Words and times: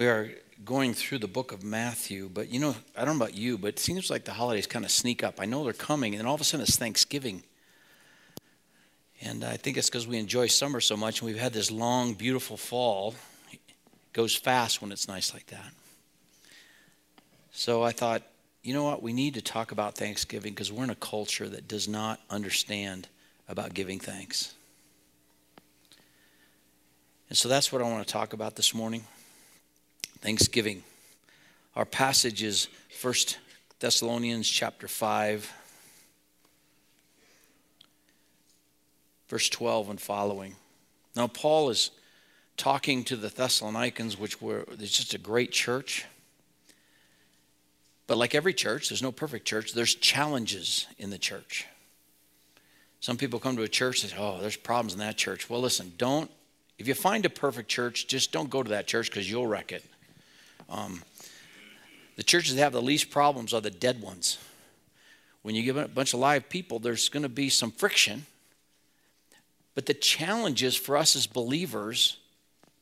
We 0.00 0.08
are 0.08 0.30
going 0.64 0.94
through 0.94 1.18
the 1.18 1.28
book 1.28 1.52
of 1.52 1.62
Matthew, 1.62 2.30
but 2.32 2.48
you 2.48 2.58
know, 2.58 2.74
I 2.96 3.04
don't 3.04 3.18
know 3.18 3.24
about 3.26 3.36
you, 3.36 3.58
but 3.58 3.68
it 3.68 3.78
seems 3.78 4.08
like 4.08 4.24
the 4.24 4.32
holidays 4.32 4.66
kind 4.66 4.86
of 4.86 4.90
sneak 4.90 5.22
up. 5.22 5.34
I 5.38 5.44
know 5.44 5.62
they're 5.62 5.74
coming, 5.74 6.14
and 6.14 6.20
then 6.20 6.26
all 6.26 6.34
of 6.34 6.40
a 6.40 6.44
sudden 6.44 6.62
it's 6.62 6.78
Thanksgiving. 6.78 7.42
And 9.20 9.44
I 9.44 9.58
think 9.58 9.76
it's 9.76 9.90
because 9.90 10.06
we 10.06 10.16
enjoy 10.16 10.46
summer 10.46 10.80
so 10.80 10.96
much, 10.96 11.20
and 11.20 11.30
we've 11.30 11.38
had 11.38 11.52
this 11.52 11.70
long, 11.70 12.14
beautiful 12.14 12.56
fall. 12.56 13.14
It 13.52 13.60
goes 14.14 14.34
fast 14.34 14.80
when 14.80 14.90
it's 14.90 15.06
nice 15.06 15.34
like 15.34 15.48
that. 15.48 15.70
So 17.52 17.82
I 17.82 17.92
thought, 17.92 18.22
you 18.62 18.72
know 18.72 18.84
what? 18.84 19.02
We 19.02 19.12
need 19.12 19.34
to 19.34 19.42
talk 19.42 19.70
about 19.70 19.96
Thanksgiving 19.96 20.54
because 20.54 20.72
we're 20.72 20.84
in 20.84 20.90
a 20.90 20.94
culture 20.94 21.46
that 21.50 21.68
does 21.68 21.88
not 21.88 22.20
understand 22.30 23.06
about 23.50 23.74
giving 23.74 24.00
thanks. 24.00 24.54
And 27.28 27.36
so 27.36 27.50
that's 27.50 27.70
what 27.70 27.82
I 27.82 27.84
want 27.84 28.06
to 28.06 28.10
talk 28.10 28.32
about 28.32 28.56
this 28.56 28.72
morning. 28.72 29.04
Thanksgiving. 30.20 30.82
Our 31.74 31.84
passage 31.84 32.42
is 32.42 32.68
1 33.00 33.14
Thessalonians 33.78 34.48
chapter 34.48 34.88
5 34.88 35.52
verse 39.28 39.48
12 39.48 39.90
and 39.90 40.00
following. 40.00 40.56
Now 41.16 41.28
Paul 41.28 41.70
is 41.70 41.92
talking 42.56 43.04
to 43.04 43.16
the 43.16 43.28
Thessalonians 43.28 44.18
which 44.18 44.42
were 44.42 44.64
it's 44.72 44.96
just 44.96 45.14
a 45.14 45.18
great 45.18 45.52
church. 45.52 46.04
But 48.06 48.18
like 48.18 48.34
every 48.34 48.52
church, 48.52 48.88
there's 48.88 49.02
no 49.02 49.12
perfect 49.12 49.46
church. 49.46 49.72
There's 49.72 49.94
challenges 49.94 50.86
in 50.98 51.10
the 51.10 51.18
church. 51.18 51.66
Some 52.98 53.16
people 53.16 53.38
come 53.38 53.56
to 53.56 53.62
a 53.62 53.68
church 53.68 54.02
and 54.02 54.10
say, 54.10 54.16
"Oh, 54.18 54.38
there's 54.40 54.56
problems 54.56 54.92
in 54.92 54.98
that 54.98 55.16
church." 55.16 55.48
Well, 55.48 55.60
listen, 55.60 55.92
don't 55.96 56.30
if 56.76 56.88
you 56.88 56.94
find 56.94 57.24
a 57.24 57.30
perfect 57.30 57.68
church, 57.68 58.06
just 58.08 58.32
don't 58.32 58.50
go 58.50 58.62
to 58.62 58.70
that 58.70 58.86
church 58.86 59.10
because 59.10 59.30
you'll 59.30 59.46
wreck 59.46 59.70
it. 59.70 59.84
Um, 60.68 61.02
the 62.16 62.22
churches 62.22 62.54
that 62.54 62.62
have 62.62 62.72
the 62.72 62.82
least 62.82 63.10
problems 63.10 63.54
are 63.54 63.60
the 63.60 63.70
dead 63.70 64.02
ones. 64.02 64.38
When 65.42 65.54
you 65.54 65.62
give 65.62 65.76
a 65.76 65.88
bunch 65.88 66.12
of 66.12 66.20
live 66.20 66.48
people, 66.48 66.78
there's 66.78 67.08
going 67.08 67.22
to 67.22 67.28
be 67.28 67.48
some 67.48 67.70
friction. 67.70 68.26
But 69.74 69.86
the 69.86 69.94
challenge 69.94 70.62
is 70.62 70.76
for 70.76 70.96
us 70.96 71.16
as 71.16 71.26
believers 71.26 72.18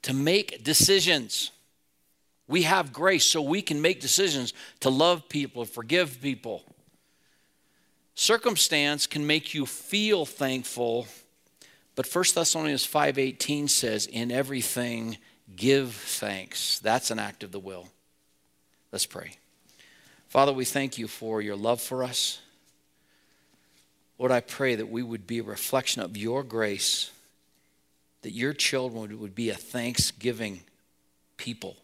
to 0.02 0.12
make 0.12 0.64
decisions. 0.64 1.50
We 2.48 2.62
have 2.62 2.92
grace 2.92 3.24
so 3.24 3.42
we 3.42 3.62
can 3.62 3.80
make 3.80 4.00
decisions 4.00 4.52
to 4.80 4.90
love 4.90 5.28
people, 5.28 5.64
forgive 5.64 6.20
people. 6.20 6.64
Circumstance 8.14 9.06
can 9.06 9.26
make 9.26 9.54
you 9.54 9.66
feel 9.66 10.26
thankful 10.26 11.06
but 11.98 12.06
1 12.06 12.36
Thessalonians 12.36 12.84
5:18 12.84 13.66
says, 13.66 14.06
"In 14.06 14.30
everything 14.30 15.18
give 15.56 15.94
thanks." 15.94 16.78
That's 16.78 17.10
an 17.10 17.18
act 17.18 17.42
of 17.42 17.52
the 17.52 17.60
will. 17.60 17.88
Let's 18.92 19.06
pray. 19.06 19.36
Father, 20.28 20.52
we 20.52 20.64
thank 20.64 20.98
you 20.98 21.08
for 21.08 21.40
your 21.40 21.56
love 21.56 21.80
for 21.80 22.04
us. 22.04 22.40
Lord, 24.18 24.32
I 24.32 24.40
pray 24.40 24.74
that 24.74 24.90
we 24.90 25.02
would 25.02 25.26
be 25.26 25.38
a 25.38 25.44
reflection 25.44 26.02
of 26.02 26.16
your 26.16 26.42
grace, 26.42 27.10
that 28.22 28.32
your 28.32 28.52
children 28.52 29.20
would 29.20 29.34
be 29.34 29.48
a 29.48 29.54
thanksgiving 29.54 30.64
people. 31.36 31.76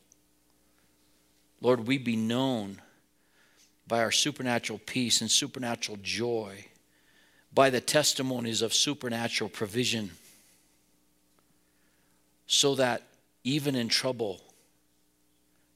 Lord, 1.60 1.86
we 1.86 1.96
be 1.96 2.16
known 2.16 2.82
by 3.86 4.00
our 4.00 4.10
supernatural 4.10 4.80
peace 4.80 5.20
and 5.20 5.30
supernatural 5.30 5.98
joy 6.02 6.66
by 7.52 7.70
the 7.70 7.80
testimonies 7.80 8.62
of 8.62 8.74
supernatural 8.74 9.48
provision, 9.48 10.16
so 12.46 12.74
that 12.74 13.02
even 13.44 13.76
in 13.76 13.88
trouble, 13.88 14.40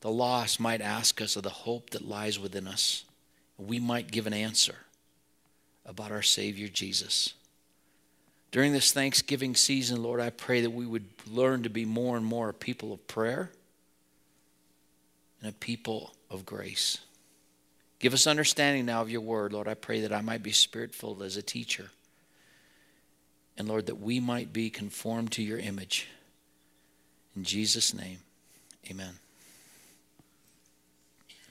the 0.00 0.10
lost 0.10 0.58
might 0.58 0.80
ask 0.80 1.20
us 1.20 1.36
of 1.36 1.42
the 1.42 1.50
hope 1.50 1.90
that 1.90 2.08
lies 2.08 2.38
within 2.38 2.66
us. 2.66 3.04
We 3.58 3.78
might 3.78 4.10
give 4.10 4.26
an 4.26 4.32
answer 4.32 4.76
about 5.84 6.10
our 6.10 6.22
Savior 6.22 6.68
Jesus. 6.68 7.34
During 8.50 8.72
this 8.72 8.92
Thanksgiving 8.92 9.54
season, 9.54 10.02
Lord, 10.02 10.20
I 10.20 10.30
pray 10.30 10.62
that 10.62 10.70
we 10.70 10.86
would 10.86 11.04
learn 11.26 11.62
to 11.64 11.68
be 11.68 11.84
more 11.84 12.16
and 12.16 12.24
more 12.24 12.48
a 12.48 12.54
people 12.54 12.92
of 12.92 13.06
prayer 13.06 13.50
and 15.42 15.50
a 15.50 15.54
people 15.54 16.14
of 16.30 16.46
grace. 16.46 16.98
Give 17.98 18.14
us 18.14 18.26
understanding 18.26 18.86
now 18.86 19.02
of 19.02 19.10
your 19.10 19.20
word, 19.20 19.52
Lord. 19.52 19.68
I 19.68 19.74
pray 19.74 20.00
that 20.02 20.12
I 20.12 20.20
might 20.20 20.42
be 20.42 20.52
spirit 20.52 20.94
filled 20.94 21.22
as 21.22 21.36
a 21.36 21.42
teacher. 21.42 21.90
And 23.58 23.68
Lord, 23.68 23.86
that 23.86 24.00
we 24.00 24.20
might 24.20 24.52
be 24.52 24.70
conformed 24.70 25.32
to 25.32 25.42
your 25.42 25.58
image. 25.58 26.06
In 27.38 27.44
Jesus' 27.44 27.94
name, 27.94 28.18
amen. 28.90 29.14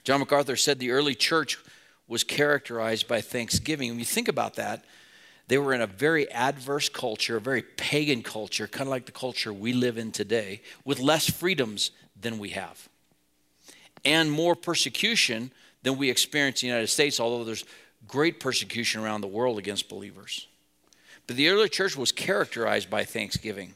John 0.04 0.20
MacArthur 0.20 0.54
said 0.54 0.78
the 0.78 0.90
early 0.90 1.14
church 1.14 1.56
was 2.06 2.22
characterized 2.24 3.08
by 3.08 3.22
thanksgiving. 3.22 3.88
When 3.88 3.98
you 3.98 4.04
think 4.04 4.28
about 4.28 4.56
that, 4.56 4.84
they 5.46 5.56
were 5.56 5.72
in 5.72 5.80
a 5.80 5.86
very 5.86 6.30
adverse 6.30 6.90
culture, 6.90 7.38
a 7.38 7.40
very 7.40 7.62
pagan 7.62 8.22
culture, 8.22 8.66
kind 8.66 8.86
of 8.86 8.90
like 8.90 9.06
the 9.06 9.12
culture 9.12 9.50
we 9.50 9.72
live 9.72 9.96
in 9.96 10.12
today, 10.12 10.60
with 10.84 10.98
less 10.98 11.30
freedoms 11.30 11.90
than 12.20 12.38
we 12.38 12.50
have, 12.50 12.86
and 14.04 14.30
more 14.30 14.54
persecution 14.54 15.50
than 15.84 15.96
we 15.96 16.10
experience 16.10 16.62
in 16.62 16.66
the 16.66 16.72
United 16.72 16.88
States, 16.88 17.18
although 17.18 17.44
there's 17.44 17.64
great 18.06 18.40
persecution 18.40 19.00
around 19.00 19.22
the 19.22 19.26
world 19.26 19.56
against 19.56 19.88
believers. 19.88 20.48
But 21.26 21.36
the 21.36 21.48
early 21.48 21.70
church 21.70 21.96
was 21.96 22.12
characterized 22.12 22.90
by 22.90 23.04
thanksgiving. 23.04 23.74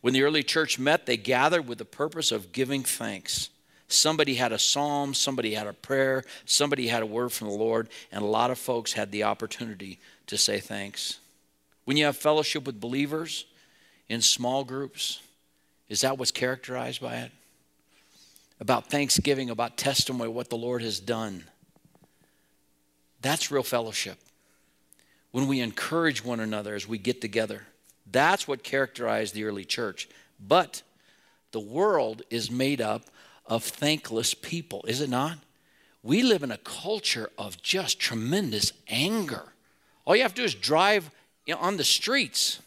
When 0.00 0.14
the 0.14 0.22
early 0.22 0.42
church 0.42 0.78
met, 0.78 1.06
they 1.06 1.16
gathered 1.16 1.66
with 1.66 1.78
the 1.78 1.84
purpose 1.84 2.30
of 2.32 2.52
giving 2.52 2.82
thanks. 2.82 3.50
Somebody 3.88 4.34
had 4.34 4.52
a 4.52 4.58
psalm, 4.58 5.14
somebody 5.14 5.54
had 5.54 5.66
a 5.66 5.72
prayer, 5.72 6.24
somebody 6.44 6.88
had 6.88 7.02
a 7.02 7.06
word 7.06 7.32
from 7.32 7.48
the 7.48 7.54
Lord, 7.54 7.88
and 8.12 8.22
a 8.22 8.26
lot 8.26 8.50
of 8.50 8.58
folks 8.58 8.92
had 8.92 9.10
the 9.10 9.24
opportunity 9.24 9.98
to 10.26 10.36
say 10.36 10.60
thanks. 10.60 11.18
When 11.84 11.96
you 11.96 12.04
have 12.04 12.16
fellowship 12.16 12.64
with 12.66 12.80
believers 12.80 13.46
in 14.08 14.20
small 14.20 14.62
groups, 14.64 15.20
is 15.88 16.02
that 16.02 16.18
what's 16.18 16.30
characterized 16.30 17.00
by 17.00 17.16
it? 17.16 17.32
about 18.60 18.90
thanksgiving, 18.90 19.50
about 19.50 19.76
testimony, 19.76 20.30
what 20.30 20.50
the 20.50 20.56
Lord 20.56 20.82
has 20.82 21.00
done. 21.00 21.44
That's 23.20 23.50
real 23.50 23.62
fellowship. 23.62 24.18
When 25.30 25.46
we 25.46 25.60
encourage 25.60 26.24
one 26.24 26.40
another 26.40 26.74
as 26.74 26.88
we 26.88 26.98
get 26.98 27.20
together, 27.20 27.66
that's 28.10 28.48
what 28.48 28.62
characterized 28.62 29.34
the 29.34 29.44
early 29.44 29.64
church. 29.64 30.08
But 30.40 30.82
the 31.52 31.60
world 31.60 32.22
is 32.30 32.50
made 32.50 32.80
up 32.80 33.04
of 33.46 33.64
thankless 33.64 34.34
people, 34.34 34.84
is 34.86 35.00
it 35.00 35.10
not? 35.10 35.38
We 36.02 36.22
live 36.22 36.42
in 36.42 36.52
a 36.52 36.58
culture 36.58 37.30
of 37.36 37.60
just 37.60 37.98
tremendous 37.98 38.72
anger. 38.88 39.52
All 40.04 40.14
you 40.14 40.22
have 40.22 40.34
to 40.34 40.42
do 40.42 40.44
is 40.44 40.54
drive 40.54 41.10
on 41.58 41.76
the 41.76 41.84
streets, 41.84 42.60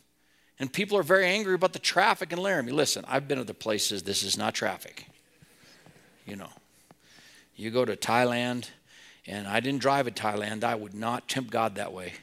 and 0.60 0.72
people 0.72 0.98
are 0.98 1.04
very 1.04 1.28
angry 1.28 1.54
about 1.54 1.74
the 1.74 1.80
traffic 1.80 2.34
in 2.34 2.40
Laramie. 2.40 2.72
Listen, 2.72 3.06
I've 3.08 3.28
been 3.28 3.40
other 3.40 3.54
places, 3.54 4.04
this 4.04 4.24
is 4.24 4.38
not 4.38 4.54
traffic 4.54 5.08
you 6.26 6.36
know. 6.36 6.50
You 7.56 7.72
go 7.72 7.86
to 7.86 7.96
Thailand, 7.96 8.70
and 9.28 9.48
I 9.48 9.60
didn't 9.60 9.82
drive 9.82 10.08
in 10.08 10.14
Thailand. 10.14 10.64
I 10.64 10.76
would 10.76 10.94
not 10.94 11.28
tempt 11.28 11.52
God 11.52 11.76
that 11.76 11.94
way. 11.94 12.14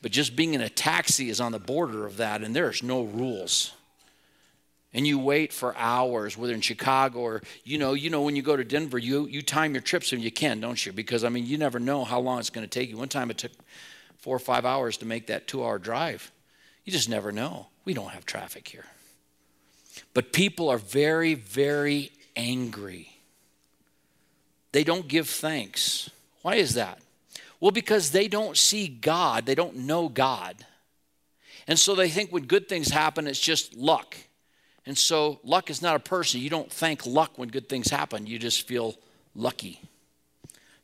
But 0.00 0.12
just 0.12 0.36
being 0.36 0.54
in 0.54 0.60
a 0.60 0.68
taxi 0.68 1.28
is 1.28 1.40
on 1.40 1.52
the 1.52 1.58
border 1.58 2.06
of 2.06 2.18
that, 2.18 2.42
and 2.42 2.54
there's 2.54 2.82
no 2.82 3.02
rules. 3.02 3.72
And 4.94 5.06
you 5.06 5.18
wait 5.18 5.52
for 5.52 5.76
hours, 5.76 6.38
whether 6.38 6.54
in 6.54 6.60
Chicago 6.60 7.18
or 7.18 7.42
you 7.64 7.78
know, 7.78 7.92
you 7.92 8.08
know 8.08 8.22
when 8.22 8.36
you 8.36 8.42
go 8.42 8.56
to 8.56 8.64
Denver, 8.64 8.96
you 8.98 9.26
you 9.26 9.42
time 9.42 9.74
your 9.74 9.82
trips 9.82 10.12
when 10.12 10.20
you 10.20 10.30
can, 10.30 10.60
don't 10.60 10.84
you? 10.84 10.92
Because 10.92 11.24
I 11.24 11.28
mean, 11.28 11.46
you 11.46 11.58
never 11.58 11.78
know 11.78 12.04
how 12.04 12.20
long 12.20 12.38
it's 12.38 12.50
going 12.50 12.66
to 12.66 12.70
take 12.70 12.88
you. 12.88 12.96
One 12.96 13.08
time 13.08 13.30
it 13.30 13.38
took 13.38 13.52
four 14.18 14.34
or 14.34 14.40
five 14.40 14.64
hours 14.64 14.96
to 14.98 15.06
make 15.06 15.26
that 15.26 15.46
two-hour 15.46 15.78
drive. 15.78 16.32
You 16.84 16.92
just 16.92 17.08
never 17.08 17.32
know. 17.32 17.66
We 17.84 17.92
don't 17.92 18.10
have 18.10 18.24
traffic 18.24 18.66
here. 18.66 18.86
But 20.14 20.32
people 20.32 20.70
are 20.70 20.78
very, 20.78 21.34
very 21.34 22.10
angry 22.34 23.18
they 24.72 24.84
don't 24.84 25.08
give 25.08 25.28
thanks. 25.28 26.10
Why 26.42 26.56
is 26.56 26.74
that? 26.74 27.00
Well, 27.60 27.70
because 27.70 28.10
they 28.10 28.28
don't 28.28 28.56
see 28.56 28.88
God, 28.88 29.46
they 29.46 29.54
don't 29.54 29.76
know 29.76 30.08
God. 30.08 30.64
And 31.66 31.78
so 31.78 31.94
they 31.94 32.08
think 32.08 32.30
when 32.30 32.46
good 32.46 32.68
things 32.68 32.88
happen, 32.88 33.26
it's 33.26 33.40
just 33.40 33.74
luck. 33.74 34.16
And 34.86 34.96
so 34.96 35.40
luck 35.44 35.68
is 35.68 35.82
not 35.82 35.96
a 35.96 36.00
person. 36.00 36.40
You 36.40 36.50
don't 36.50 36.72
thank 36.72 37.04
luck 37.04 37.32
when 37.36 37.48
good 37.48 37.68
things 37.68 37.90
happen, 37.90 38.26
you 38.26 38.38
just 38.38 38.66
feel 38.66 38.96
lucky. 39.34 39.80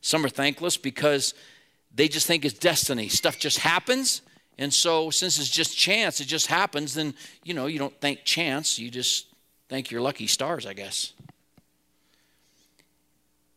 Some 0.01 0.23
are 0.23 0.29
thankless 0.29 0.77
because 0.77 1.33
they 1.93 2.07
just 2.07 2.27
think 2.27 2.45
it's 2.45 2.59
destiny. 2.59 3.07
Stuff 3.09 3.39
just 3.39 3.59
happens. 3.59 4.21
And 4.57 4.73
so, 4.73 5.09
since 5.09 5.39
it's 5.39 5.49
just 5.49 5.75
chance, 5.75 6.21
it 6.21 6.27
just 6.27 6.47
happens, 6.47 6.93
then, 6.93 7.13
you 7.43 7.53
know, 7.53 7.65
you 7.65 7.79
don't 7.79 7.99
thank 7.99 8.23
chance. 8.23 8.79
You 8.79 8.89
just 8.89 9.27
thank 9.67 9.91
your 9.91 10.01
lucky 10.01 10.27
stars, 10.27 10.65
I 10.65 10.73
guess. 10.73 11.13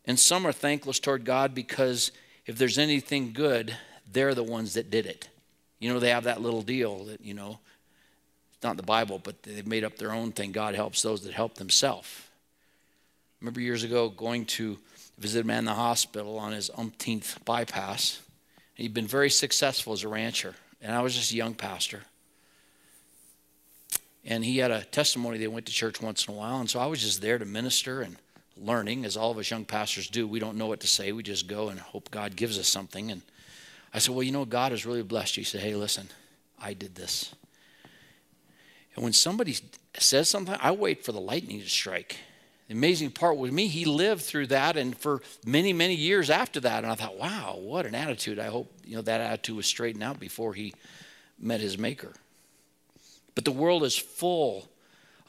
And 0.05 0.19
some 0.19 0.45
are 0.47 0.51
thankless 0.51 0.99
toward 0.99 1.23
God 1.23 1.53
because 1.53 2.11
if 2.49 2.57
there's 2.57 2.79
anything 2.79 3.31
good, 3.31 3.77
they're 4.11 4.33
the 4.33 4.41
ones 4.41 4.73
that 4.73 4.89
did 4.89 5.05
it. 5.05 5.29
You 5.77 5.93
know, 5.93 5.99
they 5.99 6.09
have 6.09 6.23
that 6.23 6.41
little 6.41 6.63
deal 6.63 7.03
that, 7.03 7.23
you 7.23 7.35
know, 7.35 7.59
it's 8.51 8.63
not 8.63 8.75
the 8.75 8.81
Bible, 8.81 9.19
but 9.23 9.43
they've 9.43 9.67
made 9.67 9.83
up 9.83 9.97
their 9.97 10.11
own 10.11 10.31
thing. 10.31 10.51
God 10.51 10.73
helps 10.73 11.03
those 11.03 11.21
that 11.25 11.33
help 11.33 11.53
themselves. 11.53 12.09
remember 13.39 13.61
years 13.61 13.83
ago 13.83 14.09
going 14.09 14.45
to 14.45 14.79
visit 15.19 15.43
a 15.43 15.45
man 15.45 15.59
in 15.59 15.65
the 15.65 15.75
hospital 15.75 16.39
on 16.39 16.51
his 16.51 16.71
umpteenth 16.75 17.37
bypass. 17.45 18.19
He'd 18.73 18.95
been 18.95 19.05
very 19.05 19.29
successful 19.29 19.93
as 19.93 20.03
a 20.03 20.07
rancher, 20.07 20.55
and 20.81 20.95
I 20.95 21.01
was 21.01 21.13
just 21.13 21.31
a 21.31 21.35
young 21.35 21.53
pastor. 21.53 22.01
And 24.25 24.43
he 24.43 24.57
had 24.57 24.71
a 24.71 24.85
testimony 24.85 25.37
they 25.37 25.47
went 25.47 25.67
to 25.67 25.71
church 25.71 26.01
once 26.01 26.25
in 26.25 26.33
a 26.33 26.37
while, 26.37 26.59
and 26.59 26.67
so 26.67 26.79
I 26.79 26.87
was 26.87 26.99
just 26.99 27.21
there 27.21 27.37
to 27.37 27.45
minister 27.45 28.01
and 28.01 28.15
learning, 28.61 29.05
as 29.05 29.17
all 29.17 29.31
of 29.31 29.37
us 29.37 29.49
young 29.49 29.65
pastors 29.65 30.09
do. 30.09 30.27
We 30.27 30.39
don't 30.39 30.57
know 30.57 30.67
what 30.67 30.81
to 30.81 30.87
say, 30.87 31.11
we 31.11 31.23
just 31.23 31.47
go 31.47 31.69
and 31.69 31.79
hope 31.79 32.11
God 32.11 32.35
gives 32.35 32.59
us 32.59 32.67
something. 32.67 33.11
And 33.11 33.21
I 33.93 33.99
said, 33.99 34.13
Well, 34.13 34.23
you 34.23 34.31
know, 34.31 34.45
God 34.45 34.71
has 34.71 34.85
really 34.85 35.03
blessed 35.03 35.37
you. 35.37 35.41
He 35.41 35.45
said, 35.45 35.61
Hey, 35.61 35.75
listen, 35.75 36.09
I 36.61 36.73
did 36.73 36.95
this. 36.95 37.33
And 38.95 39.03
when 39.03 39.13
somebody 39.13 39.55
says 39.97 40.29
something, 40.29 40.55
I 40.59 40.71
wait 40.71 41.05
for 41.05 41.11
the 41.11 41.21
lightning 41.21 41.61
to 41.61 41.69
strike. 41.69 42.17
The 42.67 42.75
amazing 42.75 43.11
part 43.11 43.37
with 43.37 43.51
me, 43.51 43.67
he 43.67 43.85
lived 43.85 44.21
through 44.21 44.47
that 44.47 44.77
and 44.77 44.95
for 44.95 45.21
many, 45.45 45.73
many 45.73 45.95
years 45.95 46.29
after 46.29 46.59
that. 46.59 46.83
And 46.83 46.91
I 46.91 46.95
thought, 46.95 47.17
wow, 47.17 47.57
what 47.59 47.85
an 47.85 47.95
attitude. 47.95 48.37
I 48.39 48.47
hope 48.47 48.71
you 48.85 48.95
know 48.95 49.01
that 49.01 49.21
attitude 49.21 49.55
was 49.55 49.65
straightened 49.65 50.03
out 50.03 50.19
before 50.19 50.53
he 50.53 50.73
met 51.39 51.61
his 51.61 51.77
maker. 51.77 52.13
But 53.33 53.45
the 53.45 53.51
world 53.51 53.83
is 53.83 53.97
full 53.97 54.69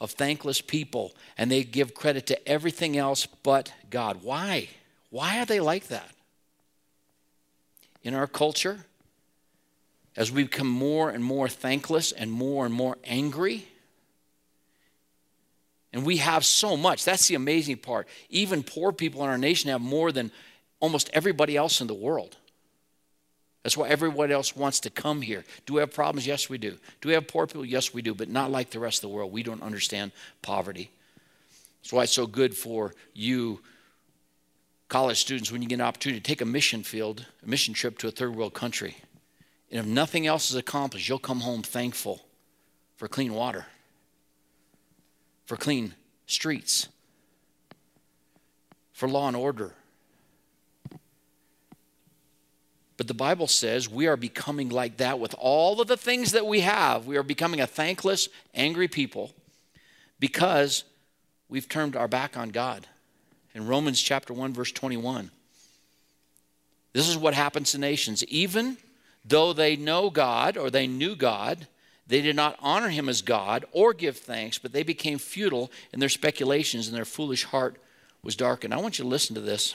of 0.01 0.11
thankless 0.11 0.61
people, 0.61 1.13
and 1.37 1.51
they 1.51 1.63
give 1.63 1.93
credit 1.93 2.25
to 2.25 2.49
everything 2.49 2.97
else 2.97 3.27
but 3.27 3.71
God. 3.91 4.23
Why? 4.23 4.67
Why 5.11 5.39
are 5.39 5.45
they 5.45 5.59
like 5.59 5.87
that? 5.89 6.09
In 8.01 8.15
our 8.15 8.25
culture, 8.25 8.79
as 10.17 10.31
we 10.31 10.41
become 10.41 10.67
more 10.67 11.11
and 11.11 11.23
more 11.23 11.47
thankless 11.47 12.11
and 12.11 12.31
more 12.31 12.65
and 12.65 12.73
more 12.73 12.97
angry, 13.05 13.67
and 15.93 16.03
we 16.03 16.17
have 16.17 16.43
so 16.43 16.75
much. 16.75 17.05
That's 17.05 17.27
the 17.27 17.35
amazing 17.35 17.77
part. 17.77 18.07
Even 18.31 18.63
poor 18.63 18.91
people 18.91 19.23
in 19.23 19.29
our 19.29 19.37
nation 19.37 19.69
have 19.69 19.81
more 19.81 20.11
than 20.11 20.31
almost 20.79 21.11
everybody 21.13 21.55
else 21.55 21.79
in 21.79 21.85
the 21.85 21.93
world. 21.93 22.37
That's 23.63 23.77
why 23.77 23.89
everyone 23.89 24.31
else 24.31 24.55
wants 24.55 24.79
to 24.81 24.89
come 24.89 25.21
here. 25.21 25.43
Do 25.65 25.75
we 25.75 25.79
have 25.81 25.93
problems? 25.93 26.25
Yes, 26.25 26.49
we 26.49 26.57
do. 26.57 26.77
Do 26.99 27.09
we 27.09 27.13
have 27.13 27.27
poor 27.27 27.45
people? 27.45 27.65
Yes, 27.65 27.93
we 27.93 28.01
do, 28.01 28.15
but 28.15 28.29
not 28.29 28.49
like 28.49 28.71
the 28.71 28.79
rest 28.79 29.03
of 29.03 29.09
the 29.09 29.15
world. 29.15 29.31
We 29.31 29.43
don't 29.43 29.61
understand 29.61 30.11
poverty. 30.41 30.89
That's 31.81 31.93
why 31.93 32.03
it's 32.03 32.13
so 32.13 32.25
good 32.25 32.55
for 32.55 32.93
you, 33.13 33.59
college 34.87 35.19
students, 35.19 35.51
when 35.51 35.61
you 35.61 35.67
get 35.67 35.75
an 35.75 35.81
opportunity 35.81 36.19
to 36.19 36.27
take 36.27 36.41
a 36.41 36.45
mission 36.45 36.83
field, 36.83 37.25
a 37.43 37.49
mission 37.49 37.73
trip 37.73 37.97
to 37.99 38.07
a 38.07 38.11
third 38.11 38.35
world 38.35 38.53
country. 38.53 38.97
And 39.69 39.79
if 39.79 39.85
nothing 39.85 40.27
else 40.27 40.49
is 40.49 40.55
accomplished, 40.55 41.07
you'll 41.07 41.19
come 41.19 41.41
home 41.41 41.61
thankful 41.61 42.21
for 42.97 43.07
clean 43.07 43.33
water 43.33 43.67
for 45.51 45.57
clean 45.57 45.93
streets, 46.27 46.87
for 48.93 49.09
law 49.09 49.27
and 49.27 49.35
order. 49.35 49.73
But 53.01 53.07
the 53.07 53.15
Bible 53.15 53.47
says 53.47 53.89
we 53.89 54.05
are 54.05 54.15
becoming 54.15 54.69
like 54.69 54.97
that 54.97 55.17
with 55.17 55.33
all 55.39 55.81
of 55.81 55.87
the 55.87 55.97
things 55.97 56.33
that 56.33 56.45
we 56.45 56.59
have. 56.59 57.07
We 57.07 57.17
are 57.17 57.23
becoming 57.23 57.59
a 57.59 57.65
thankless, 57.65 58.29
angry 58.53 58.87
people 58.87 59.31
because 60.19 60.83
we've 61.49 61.67
turned 61.67 61.95
our 61.95 62.07
back 62.07 62.37
on 62.37 62.49
God. 62.49 62.85
In 63.55 63.65
Romans 63.65 63.99
chapter 63.99 64.35
1 64.35 64.53
verse 64.53 64.71
21. 64.71 65.31
This 66.93 67.09
is 67.09 67.17
what 67.17 67.33
happens 67.33 67.71
to 67.71 67.79
nations 67.79 68.23
even 68.25 68.77
though 69.25 69.51
they 69.51 69.75
know 69.75 70.11
God 70.11 70.55
or 70.55 70.69
they 70.69 70.85
knew 70.85 71.15
God, 71.15 71.65
they 72.05 72.21
did 72.21 72.35
not 72.35 72.55
honor 72.59 72.89
him 72.89 73.09
as 73.09 73.23
God 73.23 73.65
or 73.71 73.95
give 73.95 74.17
thanks, 74.17 74.59
but 74.59 74.73
they 74.73 74.83
became 74.83 75.17
futile 75.17 75.71
in 75.91 75.99
their 75.99 76.07
speculations, 76.07 76.87
and 76.87 76.95
their 76.95 77.03
foolish 77.03 77.45
heart 77.45 77.77
was 78.21 78.35
darkened. 78.35 78.75
I 78.75 78.77
want 78.77 78.99
you 78.99 79.05
to 79.05 79.09
listen 79.09 79.33
to 79.33 79.41
this. 79.41 79.73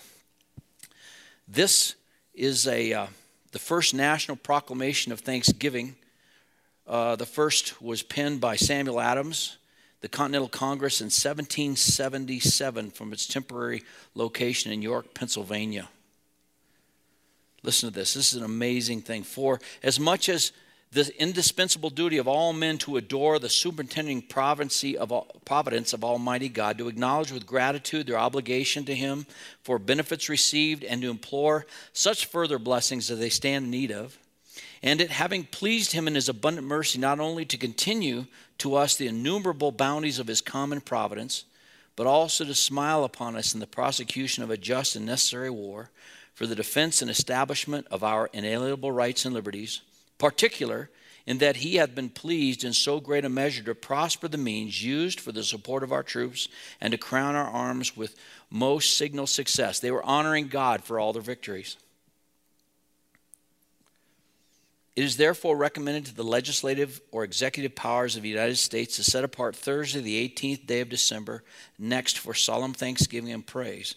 This 1.49 1.97
is 2.37 2.67
a, 2.67 2.93
uh, 2.93 3.07
the 3.53 3.59
first 3.59 3.95
national 3.95 4.37
proclamation 4.37 5.11
of 5.11 5.21
thanksgiving. 5.21 5.97
Uh, 6.87 7.17
the 7.17 7.27
first 7.27 7.81
was 7.83 8.03
penned 8.03 8.41
by 8.41 8.55
Samuel 8.55 9.01
Adams, 9.01 9.57
the 10.03 10.09
Continental 10.09 10.49
Congress 10.49 11.01
in 11.01 11.07
1777 11.07 12.91
from 12.91 13.13
its 13.13 13.27
temporary 13.27 13.83
location 14.15 14.71
in 14.71 14.83
York, 14.83 15.15
Pennsylvania. 15.15 15.89
Listen 17.63 17.89
to 17.89 17.95
this. 17.95 18.15
This 18.15 18.33
is 18.33 18.39
an 18.39 18.45
amazing 18.45 19.01
thing. 19.01 19.25
For 19.25 19.59
as 19.83 19.99
much 19.99 20.29
as 20.29 20.53
the 20.93 21.13
indispensable 21.21 21.91
duty 21.91 22.17
of 22.17 22.29
all 22.29 22.53
men 22.53 22.79
to 22.79 22.97
adore 22.97 23.39
the 23.39 23.49
superintending 23.49 24.23
providence 24.23 24.83
of 24.85 26.05
Almighty 26.05 26.49
God, 26.49 26.79
to 26.79 26.89
acknowledge 26.89 27.33
with 27.33 27.47
gratitude 27.47 28.07
their 28.07 28.19
obligation 28.19 28.85
to 28.85 28.95
Him 28.95 29.27
for 29.63 29.79
benefits 29.79 30.29
received, 30.29 30.85
and 30.85 31.03
to 31.03 31.11
implore 31.11 31.67
such 31.93 32.27
further 32.27 32.59
blessings 32.59 33.11
as 33.11 33.19
they 33.19 33.29
stand 33.29 33.67
in 33.67 33.71
need 33.71 33.91
of. 33.91 34.19
And 34.83 35.01
it 35.01 35.11
having 35.11 35.45
pleased 35.45 35.93
Him 35.93 36.07
in 36.07 36.15
His 36.15 36.29
abundant 36.29 36.67
mercy, 36.67 36.99
not 36.99 37.21
only 37.21 37.45
to 37.47 37.59
continue 37.59 38.27
to 38.59 38.77
us 38.77 38.97
the 38.97 39.09
innumerable 39.09 39.73
bounties 39.73 40.19
of 40.19 40.29
His 40.29 40.41
common 40.41 40.81
providence, 40.81 41.45
but 41.97 42.07
also 42.07 42.45
to 42.45 42.55
smile 42.55 43.05
upon 43.05 43.37
us 43.37 43.55
in 43.55 43.61
the 43.61 43.67
prosecution 43.67 44.45
of 44.45 44.51
a 44.51 44.57
just 44.57 44.95
and 44.95 45.07
necessary 45.07 45.51
war 45.51 45.91
for 46.35 46.47
the 46.47 46.55
defense 46.55 47.03
and 47.03 47.11
establishment 47.11 47.87
of 47.91 48.05
our 48.05 48.31
inalienable 48.33 48.93
rights 48.93 49.25
and 49.25 49.35
liberties 49.35 49.81
particular 50.19 50.91
in 51.27 51.39
that 51.39 51.57
he 51.57 51.77
hath 51.77 51.95
been 51.95 52.09
pleased 52.09 52.63
in 52.63 52.73
so 52.73 53.01
great 53.01 53.25
a 53.25 53.29
measure 53.29 53.63
to 53.65 53.75
prosper 53.75 54.29
the 54.29 54.39
means 54.39 54.83
used 54.83 55.21
for 55.21 55.33
the 55.33 55.43
support 55.43 55.83
of 55.83 55.93
our 55.93 56.05
troops 56.05 56.49
and 56.81 56.93
to 56.93 56.99
crown 56.99 57.35
our 57.35 57.49
arms 57.49 57.97
with 57.97 58.17
most 58.49 58.97
signal 58.97 59.27
success. 59.27 59.81
They 59.81 59.91
were 59.91 60.05
honoring 60.05 60.47
God 60.47 60.85
for 60.85 61.01
all 61.01 61.13
their 61.13 61.23
victories. 61.23 61.77
It 64.95 65.05
is 65.05 65.19
therefore 65.19 65.57
recommended 65.57 66.07
to 66.07 66.15
the 66.15 66.25
legislative 66.25 67.03
or 67.13 67.23
executive 67.23 67.75
powers 67.75 68.17
of 68.17 68.23
the 68.23 68.31
United 68.31 68.57
States 68.57 68.97
to 68.97 69.05
set 69.05 69.25
apart 69.25 69.55
Thursday, 69.55 70.01
the 70.01 70.27
18th 70.29 70.67
day 70.67 70.81
of 70.81 70.89
December, 70.89 71.45
next 71.79 72.19
for 72.19 72.33
solemn 72.33 72.73
thanksgiving 72.73 73.31
and 73.31 73.47
praise, 73.47 73.97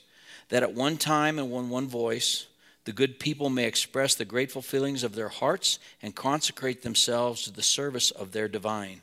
that 0.50 0.64
at 0.64 0.74
one 0.74 0.98
time 0.98 1.40
and 1.40 1.50
one, 1.50 1.70
one 1.70 1.88
voice, 1.88 2.48
the 2.90 2.94
good 2.94 3.20
people 3.20 3.52
may 3.52 3.66
express 3.66 4.16
the 4.16 4.26
grateful 4.26 4.64
feelings 4.64 5.04
of 5.04 5.14
their 5.14 5.30
hearts 5.30 5.78
and 6.02 6.16
consecrate 6.16 6.82
themselves 6.82 7.44
to 7.44 7.52
the 7.52 7.62
service 7.62 8.10
of 8.10 8.32
their 8.32 8.48
divine. 8.48 9.02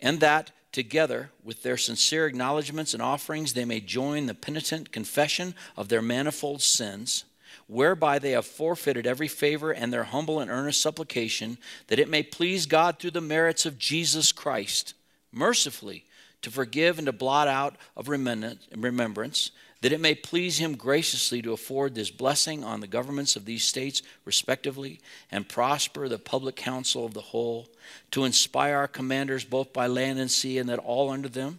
And 0.00 0.18
that, 0.20 0.50
together 0.72 1.30
with 1.44 1.62
their 1.62 1.76
sincere 1.76 2.26
acknowledgments 2.26 2.94
and 2.94 3.02
offerings, 3.02 3.52
they 3.52 3.66
may 3.66 3.80
join 3.80 4.24
the 4.24 4.32
penitent 4.32 4.92
confession 4.92 5.54
of 5.76 5.90
their 5.90 6.00
manifold 6.00 6.62
sins, 6.62 7.24
whereby 7.66 8.18
they 8.18 8.30
have 8.30 8.46
forfeited 8.46 9.06
every 9.06 9.28
favor 9.28 9.72
and 9.72 9.92
their 9.92 10.04
humble 10.04 10.40
and 10.40 10.50
earnest 10.50 10.80
supplication, 10.80 11.58
that 11.88 11.98
it 11.98 12.08
may 12.08 12.22
please 12.22 12.64
God 12.64 12.98
through 12.98 13.10
the 13.10 13.20
merits 13.20 13.66
of 13.66 13.76
Jesus 13.76 14.32
Christ, 14.32 14.94
mercifully 15.30 16.06
to 16.42 16.50
forgive 16.50 16.98
and 16.98 17.06
to 17.06 17.12
blot 17.12 17.48
out 17.48 17.76
of 17.96 18.08
remembrance 18.08 19.50
that 19.82 19.92
it 19.92 20.00
may 20.00 20.14
please 20.14 20.58
him 20.58 20.76
graciously 20.76 21.42
to 21.42 21.52
afford 21.52 21.94
this 21.94 22.10
blessing 22.10 22.62
on 22.62 22.80
the 22.80 22.86
governments 22.86 23.34
of 23.34 23.44
these 23.44 23.64
states 23.64 24.00
respectively, 24.24 25.00
and 25.30 25.48
prosper 25.48 26.08
the 26.08 26.18
public 26.18 26.54
council 26.54 27.04
of 27.04 27.14
the 27.14 27.20
whole, 27.20 27.66
to 28.12 28.24
inspire 28.24 28.76
our 28.76 28.88
commanders 28.88 29.44
both 29.44 29.72
by 29.72 29.88
land 29.88 30.20
and 30.20 30.30
sea, 30.30 30.56
and 30.58 30.68
that 30.68 30.78
all 30.78 31.10
under 31.10 31.28
them, 31.28 31.58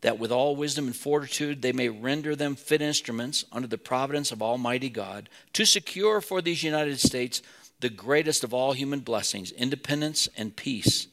that 0.00 0.18
with 0.18 0.32
all 0.32 0.56
wisdom 0.56 0.86
and 0.86 0.96
fortitude 0.96 1.62
they 1.62 1.72
may 1.72 1.88
render 1.88 2.34
them 2.34 2.56
fit 2.56 2.82
instruments 2.82 3.44
under 3.52 3.68
the 3.68 3.78
providence 3.78 4.32
of 4.32 4.42
Almighty 4.42 4.90
God, 4.90 5.28
to 5.52 5.64
secure 5.64 6.20
for 6.20 6.42
these 6.42 6.64
United 6.64 6.98
States 6.98 7.42
the 7.78 7.88
greatest 7.88 8.42
of 8.42 8.52
all 8.52 8.72
human 8.72 9.00
blessings, 9.00 9.52
independence 9.52 10.28
and 10.36 10.56
peace 10.56 11.06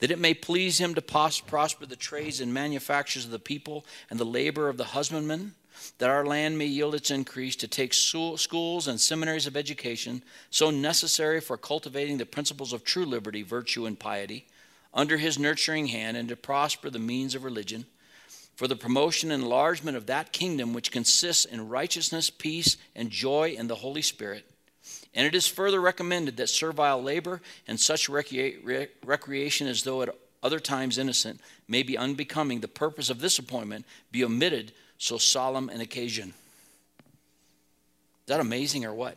that 0.00 0.10
it 0.10 0.18
may 0.18 0.34
please 0.34 0.78
him 0.78 0.94
to 0.94 1.02
prosper 1.02 1.86
the 1.86 1.96
trades 1.96 2.40
and 2.40 2.52
manufactures 2.52 3.24
of 3.24 3.30
the 3.30 3.38
people 3.38 3.86
and 4.10 4.18
the 4.18 4.24
labor 4.24 4.68
of 4.68 4.76
the 4.76 4.84
husbandman, 4.84 5.54
that 5.98 6.10
our 6.10 6.26
land 6.26 6.58
may 6.58 6.66
yield 6.66 6.94
its 6.94 7.10
increase, 7.10 7.56
to 7.56 7.68
take 7.68 7.94
schools 7.94 8.88
and 8.88 9.00
seminaries 9.00 9.46
of 9.46 9.56
education, 9.56 10.22
so 10.50 10.70
necessary 10.70 11.40
for 11.40 11.56
cultivating 11.56 12.18
the 12.18 12.26
principles 12.26 12.72
of 12.72 12.84
true 12.84 13.06
liberty, 13.06 13.42
virtue, 13.42 13.86
and 13.86 13.98
piety, 13.98 14.46
under 14.92 15.16
his 15.16 15.38
nurturing 15.38 15.86
hand, 15.86 16.16
and 16.16 16.28
to 16.28 16.36
prosper 16.36 16.90
the 16.90 16.98
means 16.98 17.34
of 17.34 17.44
religion, 17.44 17.86
for 18.56 18.66
the 18.68 18.76
promotion 18.76 19.30
and 19.30 19.42
enlargement 19.42 19.96
of 19.96 20.06
that 20.06 20.32
kingdom 20.32 20.74
which 20.74 20.90
consists 20.92 21.44
in 21.46 21.68
righteousness, 21.68 22.28
peace, 22.28 22.76
and 22.94 23.10
joy 23.10 23.50
in 23.50 23.68
the 23.68 23.76
Holy 23.76 24.02
Spirit. 24.02 24.49
And 25.14 25.26
it 25.26 25.34
is 25.34 25.46
further 25.46 25.80
recommended 25.80 26.36
that 26.36 26.48
servile 26.48 27.02
labor 27.02 27.40
and 27.66 27.80
such 27.80 28.08
recreation 28.08 29.66
as 29.66 29.82
though 29.82 30.02
at 30.02 30.14
other 30.42 30.60
times 30.60 30.98
innocent 30.98 31.40
may 31.68 31.82
be 31.82 31.98
unbecoming, 31.98 32.60
the 32.60 32.68
purpose 32.68 33.10
of 33.10 33.20
this 33.20 33.38
appointment 33.38 33.84
be 34.12 34.24
omitted 34.24 34.72
so 34.98 35.18
solemn 35.18 35.68
an 35.68 35.80
occasion. 35.80 36.28
Is 36.28 38.26
that 38.26 38.40
amazing 38.40 38.84
or 38.84 38.94
what? 38.94 39.16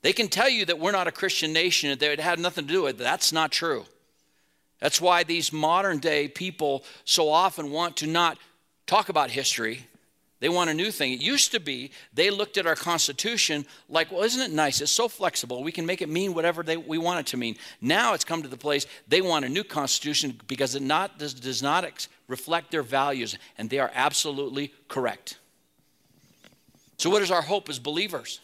They 0.00 0.12
can 0.12 0.28
tell 0.28 0.48
you 0.48 0.64
that 0.64 0.80
we're 0.80 0.90
not 0.90 1.06
a 1.06 1.12
Christian 1.12 1.52
nation, 1.52 1.96
that 1.96 2.10
it 2.10 2.18
had 2.18 2.38
nothing 2.40 2.66
to 2.66 2.72
do 2.72 2.82
with 2.82 3.00
it. 3.00 3.04
That's 3.04 3.32
not 3.32 3.52
true. 3.52 3.84
That's 4.80 5.00
why 5.00 5.22
these 5.22 5.52
modern 5.52 5.98
day 5.98 6.26
people 6.26 6.82
so 7.04 7.28
often 7.28 7.70
want 7.70 7.98
to 7.98 8.08
not 8.08 8.38
talk 8.86 9.10
about 9.10 9.30
history, 9.30 9.86
They 10.42 10.48
want 10.48 10.70
a 10.70 10.74
new 10.74 10.90
thing. 10.90 11.12
It 11.12 11.22
used 11.22 11.52
to 11.52 11.60
be 11.60 11.92
they 12.12 12.28
looked 12.28 12.58
at 12.58 12.66
our 12.66 12.74
Constitution 12.74 13.64
like, 13.88 14.10
well, 14.10 14.24
isn't 14.24 14.40
it 14.40 14.50
nice? 14.50 14.80
It's 14.80 14.90
so 14.90 15.06
flexible. 15.06 15.62
We 15.62 15.70
can 15.70 15.86
make 15.86 16.02
it 16.02 16.08
mean 16.08 16.34
whatever 16.34 16.64
they, 16.64 16.76
we 16.76 16.98
want 16.98 17.20
it 17.20 17.26
to 17.26 17.36
mean. 17.36 17.54
Now 17.80 18.12
it's 18.12 18.24
come 18.24 18.42
to 18.42 18.48
the 18.48 18.56
place 18.56 18.88
they 19.06 19.20
want 19.20 19.44
a 19.44 19.48
new 19.48 19.62
Constitution 19.62 20.40
because 20.48 20.74
it 20.74 20.82
not, 20.82 21.16
does, 21.16 21.32
does 21.32 21.62
not 21.62 21.84
ex- 21.84 22.08
reflect 22.26 22.72
their 22.72 22.82
values, 22.82 23.38
and 23.56 23.70
they 23.70 23.78
are 23.78 23.92
absolutely 23.94 24.74
correct. 24.88 25.38
So, 26.96 27.08
what 27.08 27.22
is 27.22 27.30
our 27.30 27.42
hope 27.42 27.68
as 27.68 27.78
believers? 27.78 28.40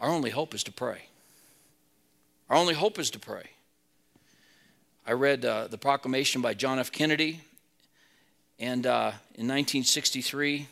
Our 0.00 0.10
only 0.10 0.30
hope 0.30 0.52
is 0.52 0.64
to 0.64 0.72
pray. 0.72 1.02
Our 2.50 2.56
only 2.56 2.74
hope 2.74 2.98
is 2.98 3.10
to 3.10 3.20
pray. 3.20 3.50
I 5.06 5.12
read 5.12 5.44
uh, 5.44 5.68
the 5.68 5.78
proclamation 5.78 6.42
by 6.42 6.54
John 6.54 6.80
F. 6.80 6.90
Kennedy 6.90 7.42
and 8.58 8.86
uh, 8.86 9.12
in 9.34 9.48
1963, 9.48 10.68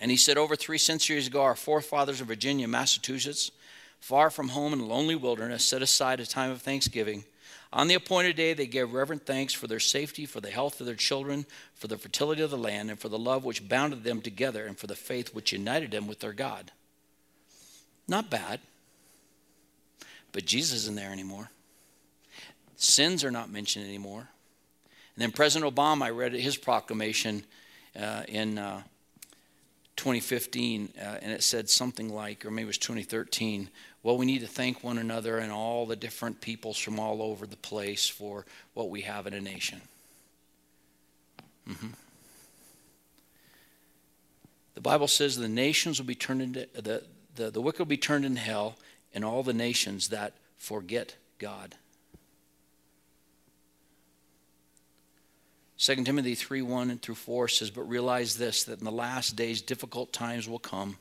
and 0.00 0.10
he 0.10 0.16
said, 0.16 0.38
Over 0.38 0.56
three 0.56 0.78
centuries 0.78 1.26
ago, 1.26 1.42
our 1.42 1.54
forefathers 1.54 2.20
of 2.20 2.28
Virginia, 2.28 2.68
Massachusetts, 2.68 3.50
far 4.00 4.30
from 4.30 4.48
home 4.48 4.72
in 4.72 4.80
a 4.80 4.86
lonely 4.86 5.16
wilderness, 5.16 5.64
set 5.64 5.82
aside 5.82 6.20
a 6.20 6.26
time 6.26 6.50
of 6.50 6.62
thanksgiving. 6.62 7.24
On 7.72 7.88
the 7.88 7.94
appointed 7.94 8.36
day, 8.36 8.54
they 8.54 8.66
gave 8.66 8.92
reverent 8.92 9.26
thanks 9.26 9.52
for 9.52 9.66
their 9.66 9.80
safety, 9.80 10.24
for 10.24 10.40
the 10.40 10.50
health 10.50 10.80
of 10.80 10.86
their 10.86 10.94
children, 10.94 11.46
for 11.74 11.88
the 11.88 11.98
fertility 11.98 12.42
of 12.42 12.50
the 12.50 12.56
land, 12.56 12.90
and 12.90 12.98
for 12.98 13.08
the 13.08 13.18
love 13.18 13.44
which 13.44 13.68
bounded 13.68 14.04
them 14.04 14.20
together, 14.20 14.66
and 14.66 14.78
for 14.78 14.86
the 14.86 14.94
faith 14.94 15.34
which 15.34 15.52
united 15.52 15.90
them 15.90 16.06
with 16.06 16.20
their 16.20 16.32
God. 16.32 16.72
Not 18.08 18.30
bad. 18.30 18.60
But 20.32 20.46
Jesus 20.46 20.82
isn't 20.82 20.96
there 20.96 21.10
anymore. 21.10 21.50
Sins 22.76 23.24
are 23.24 23.30
not 23.30 23.50
mentioned 23.50 23.86
anymore. 23.86 24.28
And 25.16 25.22
then 25.22 25.32
President 25.32 25.74
Obama, 25.74 26.02
I 26.02 26.10
read 26.10 26.34
his 26.34 26.56
proclamation 26.58 27.44
uh, 27.98 28.24
in 28.28 28.58
uh, 28.58 28.82
2015, 29.96 30.92
uh, 30.98 31.00
and 31.22 31.32
it 31.32 31.42
said 31.42 31.70
something 31.70 32.14
like, 32.14 32.44
or 32.44 32.50
maybe 32.50 32.64
it 32.64 32.66
was 32.66 32.78
2013, 32.78 33.70
well, 34.02 34.18
we 34.18 34.26
need 34.26 34.42
to 34.42 34.46
thank 34.46 34.84
one 34.84 34.98
another 34.98 35.38
and 35.38 35.50
all 35.50 35.86
the 35.86 35.96
different 35.96 36.40
peoples 36.40 36.78
from 36.78 37.00
all 37.00 37.22
over 37.22 37.46
the 37.46 37.56
place 37.56 38.08
for 38.08 38.44
what 38.74 38.90
we 38.90 39.00
have 39.00 39.26
in 39.26 39.32
a 39.32 39.40
nation. 39.40 39.80
Mm-hmm. 41.68 41.88
The 44.74 44.80
Bible 44.80 45.08
says 45.08 45.36
the 45.36 45.48
nations 45.48 45.98
will 45.98 46.06
be 46.06 46.14
turned 46.14 46.42
into, 46.42 46.68
the, 46.74 47.02
the, 47.34 47.50
the 47.50 47.60
wicked 47.62 47.80
will 47.80 47.86
be 47.86 47.96
turned 47.96 48.26
in 48.26 48.36
hell, 48.36 48.76
and 49.14 49.24
all 49.24 49.42
the 49.42 49.54
nations 49.54 50.08
that 50.08 50.34
forget 50.58 51.16
God. 51.38 51.74
2 55.78 56.04
Timothy 56.04 56.34
3 56.34 56.62
1 56.62 56.98
through 56.98 57.14
4 57.14 57.48
says, 57.48 57.70
But 57.70 57.82
realize 57.82 58.36
this, 58.36 58.64
that 58.64 58.78
in 58.78 58.84
the 58.84 58.90
last 58.90 59.36
days 59.36 59.60
difficult 59.60 60.12
times 60.12 60.48
will 60.48 60.58
come. 60.58 60.96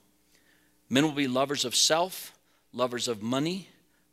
Men 0.89 1.03
will 1.03 1.11
be 1.11 1.27
lovers 1.27 1.65
of 1.65 1.75
self, 1.75 2.33
lovers 2.73 3.07
of 3.07 3.21
money, 3.21 3.69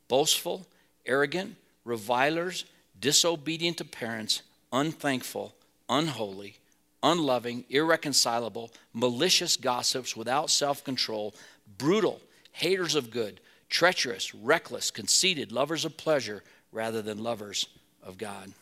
boastful, 0.08 0.66
arrogant, 1.04 1.56
revilers, 1.84 2.64
disobedient 3.00 3.78
to 3.78 3.84
parents, 3.84 4.42
unthankful, 4.72 5.54
unholy, 5.88 6.54
unloving, 7.02 7.64
irreconcilable, 7.68 8.70
malicious 8.92 9.56
gossips, 9.56 10.16
without 10.16 10.48
self 10.48 10.84
control, 10.84 11.34
brutal, 11.76 12.20
haters 12.52 12.94
of 12.94 13.10
good, 13.10 13.40
treacherous, 13.68 14.32
reckless, 14.34 14.92
conceited, 14.92 15.50
lovers 15.50 15.84
of 15.84 15.96
pleasure 15.96 16.42
rather 16.70 17.02
than 17.02 17.22
lovers 17.22 17.66
of 18.02 18.16
God. 18.16 18.52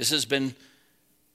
This 0.00 0.12
has 0.12 0.24
been 0.24 0.54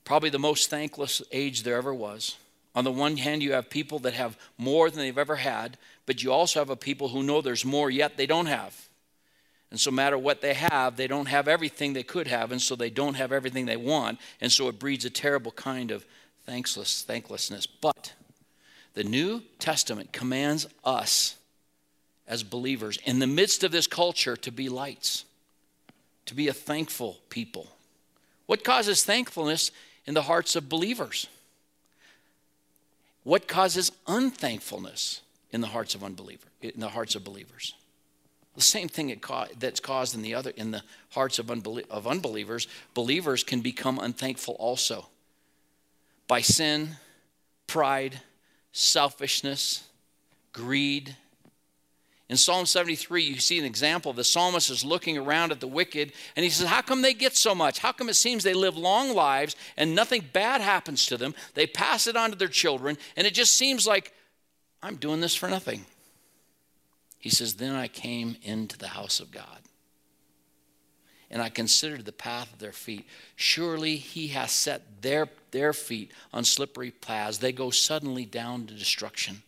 probably 0.05 0.31
the 0.31 0.39
most 0.39 0.71
thankless 0.71 1.21
age 1.31 1.61
there 1.61 1.75
ever 1.75 1.93
was. 1.93 2.35
On 2.73 2.83
the 2.83 2.91
one 2.91 3.15
hand, 3.15 3.43
you 3.43 3.51
have 3.51 3.69
people 3.69 3.99
that 3.99 4.15
have 4.15 4.39
more 4.57 4.89
than 4.89 4.97
they've 4.97 5.19
ever 5.19 5.35
had, 5.35 5.77
but 6.07 6.23
you 6.23 6.33
also 6.33 6.61
have 6.61 6.71
a 6.71 6.75
people 6.75 7.09
who 7.09 7.21
know 7.21 7.41
there's 7.41 7.63
more 7.63 7.91
yet 7.91 8.17
they 8.17 8.25
don't 8.25 8.47
have. 8.47 8.89
And 9.69 9.79
so, 9.79 9.91
no 9.91 9.95
matter 9.97 10.17
what 10.17 10.41
they 10.41 10.55
have, 10.55 10.97
they 10.97 11.05
don't 11.05 11.27
have 11.27 11.47
everything 11.47 11.93
they 11.93 12.01
could 12.01 12.25
have, 12.25 12.51
and 12.51 12.59
so 12.59 12.75
they 12.75 12.89
don't 12.89 13.13
have 13.13 13.31
everything 13.31 13.67
they 13.67 13.77
want. 13.77 14.17
And 14.41 14.51
so 14.51 14.67
it 14.67 14.79
breeds 14.79 15.05
a 15.05 15.11
terrible 15.11 15.51
kind 15.51 15.91
of 15.91 16.03
thankless, 16.47 17.03
thanklessness. 17.03 17.67
But 17.67 18.13
the 18.95 19.03
New 19.03 19.43
Testament 19.59 20.11
commands 20.11 20.65
us 20.83 21.35
as 22.27 22.41
believers 22.41 22.97
in 23.05 23.19
the 23.19 23.27
midst 23.27 23.63
of 23.63 23.71
this 23.71 23.85
culture 23.85 24.35
to 24.37 24.51
be 24.51 24.69
lights, 24.69 25.23
to 26.25 26.33
be 26.33 26.47
a 26.47 26.53
thankful 26.53 27.19
people. 27.29 27.67
What 28.45 28.63
causes 28.63 29.03
thankfulness 29.03 29.71
in 30.05 30.13
the 30.13 30.23
hearts 30.23 30.55
of 30.55 30.69
believers? 30.69 31.27
What 33.23 33.47
causes 33.47 33.91
unthankfulness 34.07 35.21
in 35.51 35.61
the 35.61 35.67
hearts 35.67 35.95
of 35.95 36.03
unbelievers? 36.03 36.49
In 36.61 36.79
the 36.79 36.89
hearts 36.89 37.15
of 37.15 37.23
believers, 37.23 37.73
the 38.55 38.61
same 38.61 38.87
thing 38.87 39.15
that's 39.59 39.79
caused 39.79 40.15
in 40.15 40.21
the 40.21 40.33
other 40.33 40.51
in 40.51 40.71
the 40.71 40.83
hearts 41.11 41.39
of, 41.39 41.47
unbelie- 41.47 41.87
of 41.89 42.07
unbelievers. 42.07 42.67
Believers 42.93 43.43
can 43.43 43.61
become 43.61 43.99
unthankful 43.99 44.55
also 44.55 45.07
by 46.27 46.41
sin, 46.41 46.97
pride, 47.67 48.21
selfishness, 48.71 49.83
greed, 50.53 51.15
in 52.27 52.37
Psalm 52.37 52.65
73, 52.65 53.23
you 53.23 53.39
see 53.39 53.59
an 53.59 53.65
example. 53.65 54.11
The 54.11 54.23
psalmist 54.23 54.71
is 54.71 54.83
looking 54.83 55.15
around 55.17 55.51
at 55.51 55.59
the 55.59 55.67
wicked 55.67 56.11
and 56.35 56.43
he 56.43 56.49
says, 56.49 56.67
How 56.67 56.81
come 56.81 57.03
they 57.03 57.13
get 57.13 57.35
so 57.35 57.53
much? 57.53 57.79
How 57.79 57.91
come 57.91 58.09
it 58.09 58.15
seems 58.15 58.43
they 58.43 58.55
live 58.55 58.75
long 58.75 59.13
lives 59.13 59.55
and 59.77 59.93
nothing 59.93 60.27
bad 60.33 60.61
happens 60.61 61.05
to 61.07 61.17
them? 61.17 61.35
They 61.53 61.67
pass 61.67 62.07
it 62.07 62.15
on 62.15 62.31
to 62.31 62.35
their 62.35 62.47
children 62.47 62.97
and 63.15 63.27
it 63.27 63.35
just 63.35 63.55
seems 63.55 63.85
like 63.85 64.11
I'm 64.81 64.95
doing 64.95 65.21
this 65.21 65.35
for 65.35 65.47
nothing. 65.47 65.85
He 67.19 67.29
says, 67.29 67.55
Then 67.55 67.75
I 67.75 67.87
came 67.87 68.37
into 68.41 68.75
the 68.75 68.87
house 68.87 69.19
of 69.19 69.29
God 69.29 69.59
and 71.29 71.43
I 71.43 71.49
considered 71.49 72.05
the 72.05 72.11
path 72.11 72.51
of 72.51 72.57
their 72.57 72.71
feet. 72.71 73.05
Surely 73.35 73.97
he 73.97 74.29
has 74.29 74.51
set 74.51 75.03
their, 75.03 75.29
their 75.51 75.73
feet 75.73 76.11
on 76.33 76.43
slippery 76.43 76.89
paths. 76.89 77.37
They 77.37 77.51
go 77.51 77.69
suddenly 77.69 78.25
down 78.25 78.65
to 78.65 78.73
destruction. 78.73 79.43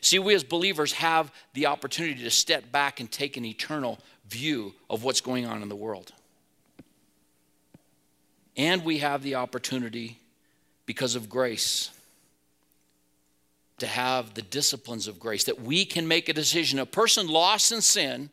See, 0.00 0.18
we 0.18 0.34
as 0.34 0.44
believers 0.44 0.92
have 0.92 1.32
the 1.52 1.66
opportunity 1.66 2.22
to 2.22 2.30
step 2.30 2.70
back 2.70 3.00
and 3.00 3.10
take 3.10 3.36
an 3.36 3.44
eternal 3.44 3.98
view 4.28 4.74
of 4.88 5.04
what's 5.04 5.20
going 5.20 5.46
on 5.46 5.62
in 5.62 5.68
the 5.68 5.76
world. 5.76 6.12
And 8.56 8.84
we 8.84 8.98
have 8.98 9.22
the 9.22 9.34
opportunity, 9.34 10.18
because 10.86 11.14
of 11.14 11.28
grace, 11.28 11.90
to 13.78 13.86
have 13.86 14.34
the 14.34 14.42
disciplines 14.42 15.08
of 15.08 15.18
grace, 15.18 15.44
that 15.44 15.60
we 15.60 15.84
can 15.84 16.06
make 16.06 16.28
a 16.28 16.32
decision. 16.32 16.78
A 16.78 16.86
person 16.86 17.26
lost 17.26 17.72
in 17.72 17.80
sin 17.80 18.30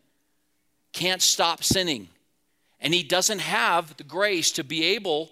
can't 0.93 1.21
stop 1.21 1.63
sinning, 1.63 2.09
and 2.79 2.93
he 2.93 3.01
doesn't 3.01 3.39
have 3.39 3.97
the 3.97 4.03
grace 4.03 4.51
to 4.51 4.63
be 4.63 4.83
able 4.83 5.31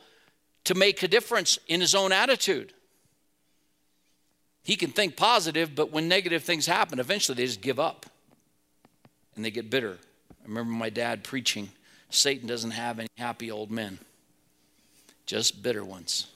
to 0.64 0.74
make 0.74 1.04
a 1.04 1.08
difference 1.08 1.60
in 1.68 1.82
his 1.82 1.94
own 1.94 2.12
attitude. 2.12 2.74
He 4.70 4.76
can 4.76 4.92
think 4.92 5.18
positive, 5.18 5.74
but 5.74 5.92
when 5.92 6.08
negative 6.08 6.44
things 6.44 6.68
happen, 6.68 7.00
eventually 7.00 7.36
they 7.36 7.48
just 7.48 7.60
give 7.60 7.80
up 7.80 8.06
and 9.36 9.44
they 9.44 9.50
get 9.50 9.72
bitter. 9.72 9.98
I 10.30 10.48
remember 10.48 10.72
my 10.72 10.92
dad 10.92 11.24
preaching 11.24 11.70
Satan 12.12 12.48
doesn't 12.48 12.70
have 12.70 13.00
any 13.00 13.08
happy 13.18 13.50
old 13.50 13.72
men, 13.72 13.98
just 15.26 15.64
bitter 15.64 15.84
ones. 15.84 16.28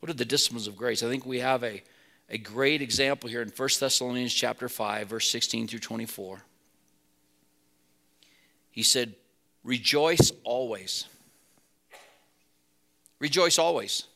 What 0.00 0.10
are 0.10 0.14
the 0.14 0.24
disciplines 0.24 0.66
of 0.66 0.76
grace? 0.76 1.04
I 1.04 1.08
think 1.08 1.24
we 1.24 1.38
have 1.38 1.62
a, 1.62 1.84
a 2.28 2.36
great 2.36 2.82
example 2.82 3.30
here 3.30 3.42
in 3.42 3.50
1 3.50 3.68
Thessalonians 3.78 4.34
chapter 4.34 4.68
5, 4.68 5.06
verse 5.06 5.30
16 5.30 5.68
through 5.68 5.78
24. 5.78 6.42
He 8.72 8.82
said, 8.82 9.14
Rejoice 9.62 10.32
always. 10.42 11.04
Rejoice 13.20 13.56
always. 13.56 14.07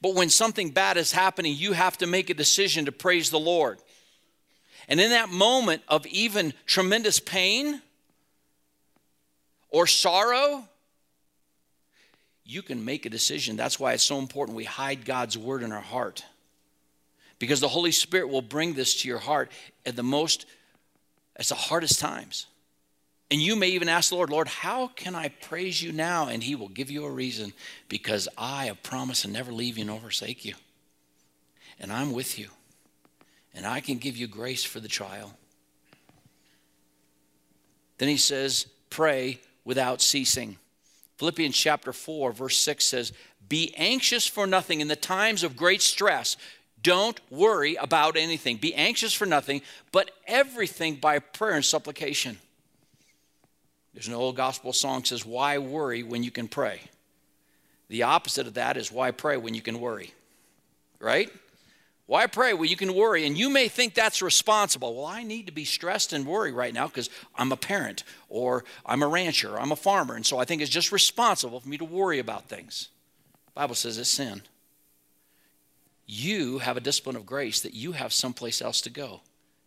But 0.00 0.14
when 0.14 0.30
something 0.30 0.70
bad 0.70 0.96
is 0.96 1.12
happening, 1.12 1.54
you 1.54 1.72
have 1.72 1.98
to 1.98 2.06
make 2.06 2.30
a 2.30 2.34
decision 2.34 2.84
to 2.84 2.92
praise 2.92 3.30
the 3.30 3.38
Lord. 3.38 3.78
And 4.88 5.00
in 5.00 5.10
that 5.10 5.28
moment 5.28 5.82
of 5.88 6.06
even 6.06 6.54
tremendous 6.66 7.20
pain 7.20 7.82
or 9.68 9.86
sorrow, 9.86 10.64
you 12.44 12.62
can 12.62 12.84
make 12.84 13.04
a 13.04 13.10
decision. 13.10 13.56
That's 13.56 13.78
why 13.78 13.92
it's 13.92 14.02
so 14.02 14.18
important 14.18 14.56
we 14.56 14.64
hide 14.64 15.04
God's 15.04 15.36
word 15.36 15.62
in 15.62 15.72
our 15.72 15.82
heart. 15.82 16.24
Because 17.38 17.60
the 17.60 17.68
Holy 17.68 17.92
Spirit 17.92 18.30
will 18.30 18.42
bring 18.42 18.72
this 18.72 19.02
to 19.02 19.08
your 19.08 19.18
heart 19.18 19.52
at 19.84 19.94
the 19.94 20.02
most, 20.02 20.46
at 21.36 21.46
the 21.46 21.54
hardest 21.54 22.00
times. 22.00 22.46
And 23.30 23.40
you 23.40 23.56
may 23.56 23.68
even 23.68 23.88
ask 23.88 24.08
the 24.08 24.16
Lord, 24.16 24.30
Lord, 24.30 24.48
how 24.48 24.88
can 24.88 25.14
I 25.14 25.28
praise 25.28 25.82
you 25.82 25.92
now? 25.92 26.28
And 26.28 26.42
He 26.42 26.54
will 26.54 26.68
give 26.68 26.90
you 26.90 27.04
a 27.04 27.10
reason 27.10 27.52
because 27.88 28.28
I 28.38 28.66
have 28.66 28.82
promised 28.82 29.22
to 29.22 29.28
never 29.28 29.52
leave 29.52 29.76
you 29.76 29.84
nor 29.84 30.00
forsake 30.00 30.44
you. 30.44 30.54
And 31.78 31.92
I'm 31.92 32.12
with 32.12 32.38
you. 32.38 32.48
And 33.54 33.66
I 33.66 33.80
can 33.80 33.98
give 33.98 34.16
you 34.16 34.26
grace 34.26 34.64
for 34.64 34.80
the 34.80 34.88
trial. 34.88 35.36
Then 37.98 38.08
He 38.08 38.16
says, 38.16 38.66
pray 38.88 39.40
without 39.64 40.00
ceasing. 40.00 40.56
Philippians 41.18 41.56
chapter 41.56 41.92
4, 41.92 42.32
verse 42.32 42.56
6 42.56 42.84
says, 42.84 43.12
Be 43.46 43.74
anxious 43.76 44.26
for 44.26 44.46
nothing 44.46 44.80
in 44.80 44.88
the 44.88 44.96
times 44.96 45.42
of 45.42 45.56
great 45.56 45.82
stress. 45.82 46.36
Don't 46.82 47.20
worry 47.28 47.74
about 47.74 48.16
anything. 48.16 48.56
Be 48.56 48.74
anxious 48.74 49.12
for 49.12 49.26
nothing, 49.26 49.60
but 49.92 50.12
everything 50.26 50.94
by 50.94 51.18
prayer 51.18 51.56
and 51.56 51.64
supplication. 51.64 52.38
There's 53.98 54.06
an 54.06 54.14
old 54.14 54.36
gospel 54.36 54.72
song 54.72 55.02
says, 55.02 55.26
Why 55.26 55.58
worry 55.58 56.04
when 56.04 56.22
you 56.22 56.30
can 56.30 56.46
pray? 56.46 56.82
The 57.88 58.04
opposite 58.04 58.46
of 58.46 58.54
that 58.54 58.76
is 58.76 58.92
why 58.92 59.10
pray 59.10 59.36
when 59.36 59.54
you 59.54 59.60
can 59.60 59.80
worry. 59.80 60.14
Right? 61.00 61.32
Why 62.06 62.28
pray 62.28 62.54
when 62.54 62.70
you 62.70 62.76
can 62.76 62.94
worry? 62.94 63.26
And 63.26 63.36
you 63.36 63.50
may 63.50 63.66
think 63.66 63.94
that's 63.94 64.22
responsible. 64.22 64.94
Well, 64.94 65.06
I 65.06 65.24
need 65.24 65.46
to 65.46 65.52
be 65.52 65.64
stressed 65.64 66.12
and 66.12 66.28
worry 66.28 66.52
right 66.52 66.72
now 66.72 66.86
because 66.86 67.10
I'm 67.34 67.50
a 67.50 67.56
parent 67.56 68.04
or 68.28 68.64
I'm 68.86 69.02
a 69.02 69.08
rancher 69.08 69.54
or 69.54 69.60
I'm 69.60 69.72
a 69.72 69.76
farmer. 69.76 70.14
And 70.14 70.24
so 70.24 70.38
I 70.38 70.44
think 70.44 70.62
it's 70.62 70.70
just 70.70 70.92
responsible 70.92 71.58
for 71.58 71.68
me 71.68 71.78
to 71.78 71.84
worry 71.84 72.20
about 72.20 72.48
things. 72.48 72.90
The 73.46 73.52
Bible 73.62 73.74
says 73.74 73.98
it's 73.98 74.08
sin. 74.08 74.42
You 76.06 76.58
have 76.58 76.76
a 76.76 76.80
discipline 76.80 77.16
of 77.16 77.26
grace 77.26 77.62
that 77.62 77.74
you 77.74 77.90
have 77.90 78.12
someplace 78.12 78.62
else 78.62 78.80
to 78.82 78.90
go. 78.90 79.22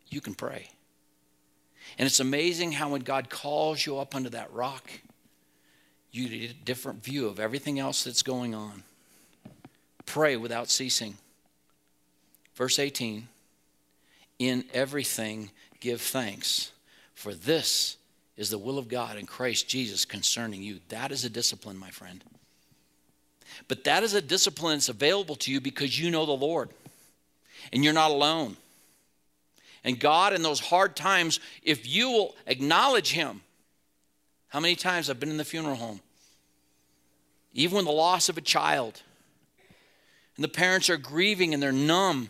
You 0.07 0.21
can 0.21 0.35
pray. 0.35 0.69
And 1.97 2.05
it's 2.05 2.19
amazing 2.19 2.73
how 2.73 2.89
when 2.89 3.01
God 3.01 3.29
calls 3.29 3.85
you 3.85 3.97
up 3.97 4.15
under 4.15 4.29
that 4.29 4.51
rock, 4.53 4.89
you 6.11 6.27
get 6.27 6.51
a 6.51 6.53
different 6.53 7.03
view 7.03 7.27
of 7.27 7.39
everything 7.39 7.79
else 7.79 8.03
that's 8.03 8.23
going 8.23 8.53
on. 8.53 8.83
Pray 10.05 10.35
without 10.35 10.69
ceasing. 10.69 11.15
Verse 12.55 12.79
18 12.79 13.27
In 14.39 14.65
everything 14.73 15.51
give 15.79 16.01
thanks, 16.01 16.71
for 17.13 17.33
this 17.33 17.97
is 18.37 18.49
the 18.49 18.57
will 18.57 18.77
of 18.77 18.89
God 18.89 19.17
in 19.17 19.25
Christ 19.25 19.67
Jesus 19.67 20.05
concerning 20.05 20.61
you. 20.61 20.79
That 20.89 21.11
is 21.11 21.23
a 21.25 21.29
discipline, 21.29 21.77
my 21.77 21.89
friend. 21.89 22.23
But 23.67 23.83
that 23.83 24.03
is 24.03 24.13
a 24.13 24.21
discipline 24.21 24.77
that's 24.77 24.89
available 24.89 25.35
to 25.35 25.51
you 25.51 25.61
because 25.61 25.99
you 25.99 26.09
know 26.09 26.25
the 26.25 26.31
Lord 26.31 26.69
and 27.71 27.83
you're 27.83 27.93
not 27.93 28.11
alone. 28.11 28.57
And 29.83 29.99
God, 29.99 30.33
in 30.33 30.43
those 30.43 30.59
hard 30.59 30.95
times, 30.95 31.39
if 31.63 31.87
you 31.87 32.11
will 32.11 32.35
acknowledge 32.45 33.11
Him, 33.11 33.41
how 34.49 34.59
many 34.59 34.75
times 34.75 35.09
I've 35.09 35.19
been 35.19 35.29
in 35.29 35.37
the 35.37 35.45
funeral 35.45 35.75
home, 35.75 36.01
even 37.53 37.77
when 37.77 37.85
the 37.85 37.91
loss 37.91 38.29
of 38.29 38.37
a 38.37 38.41
child, 38.41 39.01
and 40.35 40.43
the 40.43 40.49
parents 40.49 40.89
are 40.89 40.97
grieving 40.97 41.53
and 41.53 41.61
they're 41.61 41.71
numb. 41.71 42.29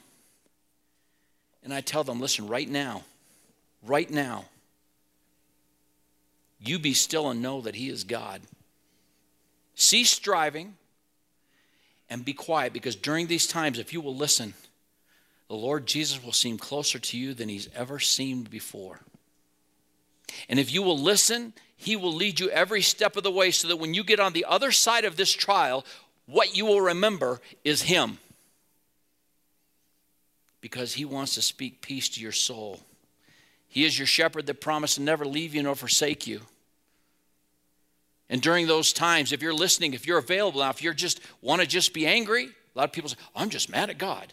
And 1.64 1.74
I 1.74 1.82
tell 1.82 2.04
them, 2.04 2.20
listen, 2.20 2.48
right 2.48 2.68
now, 2.68 3.04
right 3.84 4.10
now, 4.10 4.46
you 6.60 6.80
be 6.80 6.94
still 6.94 7.30
and 7.30 7.42
know 7.42 7.62
that 7.62 7.76
He 7.76 7.90
is 7.90 8.04
God. 8.04 8.42
Cease 9.76 10.10
striving 10.10 10.76
and 12.10 12.26
be 12.26 12.34
quiet 12.34 12.74
because 12.74 12.96
during 12.96 13.28
these 13.28 13.48
times, 13.48 13.80
if 13.80 13.94
you 13.94 14.02
will 14.02 14.16
listen, 14.16 14.54
the 15.52 15.58
Lord 15.58 15.86
Jesus 15.86 16.24
will 16.24 16.32
seem 16.32 16.58
closer 16.58 16.98
to 16.98 17.18
you 17.18 17.34
than 17.34 17.50
He's 17.50 17.68
ever 17.76 18.00
seemed 18.00 18.50
before. 18.50 19.02
And 20.48 20.58
if 20.58 20.72
you 20.72 20.82
will 20.82 20.98
listen, 20.98 21.52
He 21.76 21.98
will 21.98 22.14
lead 22.14 22.40
you 22.40 22.50
every 22.52 22.82
step 22.82 23.18
of 23.18 23.24
the 23.24 23.32
way 23.32 23.52
so 23.52 23.68
that 23.68 23.76
when 23.76 23.94
you 23.94 24.06
get 24.06 24.22
on 24.22 24.32
the 24.32 24.46
other 24.46 24.72
side 24.72 25.04
of 25.04 25.18
this 25.18 25.34
trial, 25.34 25.86
what 26.26 26.56
you 26.56 26.66
will 26.66 26.80
remember 26.80 27.42
is 27.66 27.82
Him 27.82 28.18
because 30.62 30.94
he 30.94 31.04
wants 31.04 31.36
to 31.36 31.42
speak 31.42 31.82
peace 31.82 32.08
to 32.08 32.22
your 32.22 32.32
soul. 32.32 32.80
He 33.68 33.84
is 33.84 34.00
your 34.00 34.08
shepherd 34.08 34.46
that 34.46 34.62
promised 34.62 34.96
to 34.96 35.02
never 35.02 35.26
leave 35.26 35.54
you 35.54 35.64
nor 35.64 35.76
forsake 35.76 36.28
you. 36.28 36.40
And 38.30 38.42
during 38.42 38.68
those 38.68 38.94
times, 38.94 39.34
if 39.34 39.42
you're 39.42 39.54
listening, 39.54 39.96
if 39.96 40.08
you're 40.08 40.18
available 40.18 40.62
now, 40.62 40.70
if 40.70 40.82
you're 40.82 40.94
just 40.94 41.20
want 41.42 41.60
to 41.60 41.68
just 41.68 41.94
be 41.94 42.08
angry, 42.08 42.46
a 42.46 42.80
lot 42.80 42.86
of 42.86 42.94
people 42.94 43.10
say, 43.10 43.18
I'm 43.36 43.50
just 43.50 43.70
mad 43.70 43.90
at 43.90 43.98
God. 43.98 44.32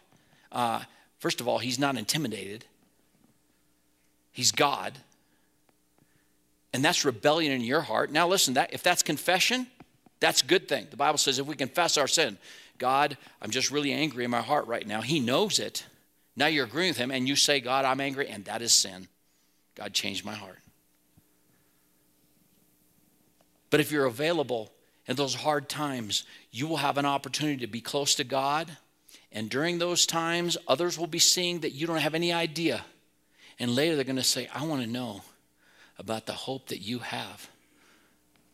Uh, 0.52 0.82
first 1.18 1.40
of 1.40 1.48
all, 1.48 1.58
he's 1.58 1.78
not 1.78 1.96
intimidated. 1.96 2.64
He's 4.32 4.52
God. 4.52 4.98
And 6.72 6.84
that's 6.84 7.04
rebellion 7.04 7.52
in 7.52 7.62
your 7.62 7.80
heart. 7.80 8.10
Now 8.10 8.28
listen, 8.28 8.54
that 8.54 8.72
if 8.72 8.82
that's 8.82 9.02
confession, 9.02 9.66
that's 10.20 10.42
a 10.42 10.46
good 10.46 10.68
thing. 10.68 10.86
The 10.90 10.96
Bible 10.96 11.18
says 11.18 11.38
if 11.38 11.46
we 11.46 11.56
confess 11.56 11.96
our 11.96 12.08
sin, 12.08 12.38
God, 12.78 13.16
I'm 13.42 13.50
just 13.50 13.70
really 13.70 13.92
angry 13.92 14.24
in 14.24 14.30
my 14.30 14.40
heart 14.40 14.66
right 14.66 14.86
now. 14.86 15.00
He 15.00 15.20
knows 15.20 15.58
it. 15.58 15.86
Now 16.36 16.46
you're 16.46 16.66
agreeing 16.66 16.90
with 16.90 16.98
him 16.98 17.10
and 17.10 17.26
you 17.26 17.34
say, 17.36 17.60
God, 17.60 17.84
I'm 17.84 18.00
angry, 18.00 18.28
and 18.28 18.44
that 18.44 18.62
is 18.62 18.72
sin. 18.72 19.08
God 19.74 19.92
changed 19.92 20.24
my 20.24 20.34
heart. 20.34 20.58
But 23.70 23.80
if 23.80 23.90
you're 23.90 24.06
available 24.06 24.72
in 25.06 25.16
those 25.16 25.34
hard 25.34 25.68
times, 25.68 26.24
you 26.50 26.66
will 26.66 26.76
have 26.78 26.98
an 26.98 27.06
opportunity 27.06 27.58
to 27.58 27.66
be 27.66 27.80
close 27.80 28.14
to 28.16 28.24
God. 28.24 28.76
And 29.30 29.50
during 29.50 29.78
those 29.78 30.06
times, 30.06 30.56
others 30.66 30.98
will 30.98 31.06
be 31.06 31.18
seeing 31.18 31.60
that 31.60 31.72
you 31.72 31.86
don't 31.86 31.98
have 31.98 32.14
any 32.14 32.32
idea. 32.32 32.84
And 33.58 33.74
later 33.74 33.94
they're 33.94 34.04
going 34.04 34.16
to 34.16 34.22
say, 34.22 34.48
I 34.54 34.64
want 34.64 34.82
to 34.82 34.88
know 34.88 35.22
about 35.98 36.26
the 36.26 36.32
hope 36.32 36.68
that 36.68 36.80
you 36.80 37.00
have. 37.00 37.48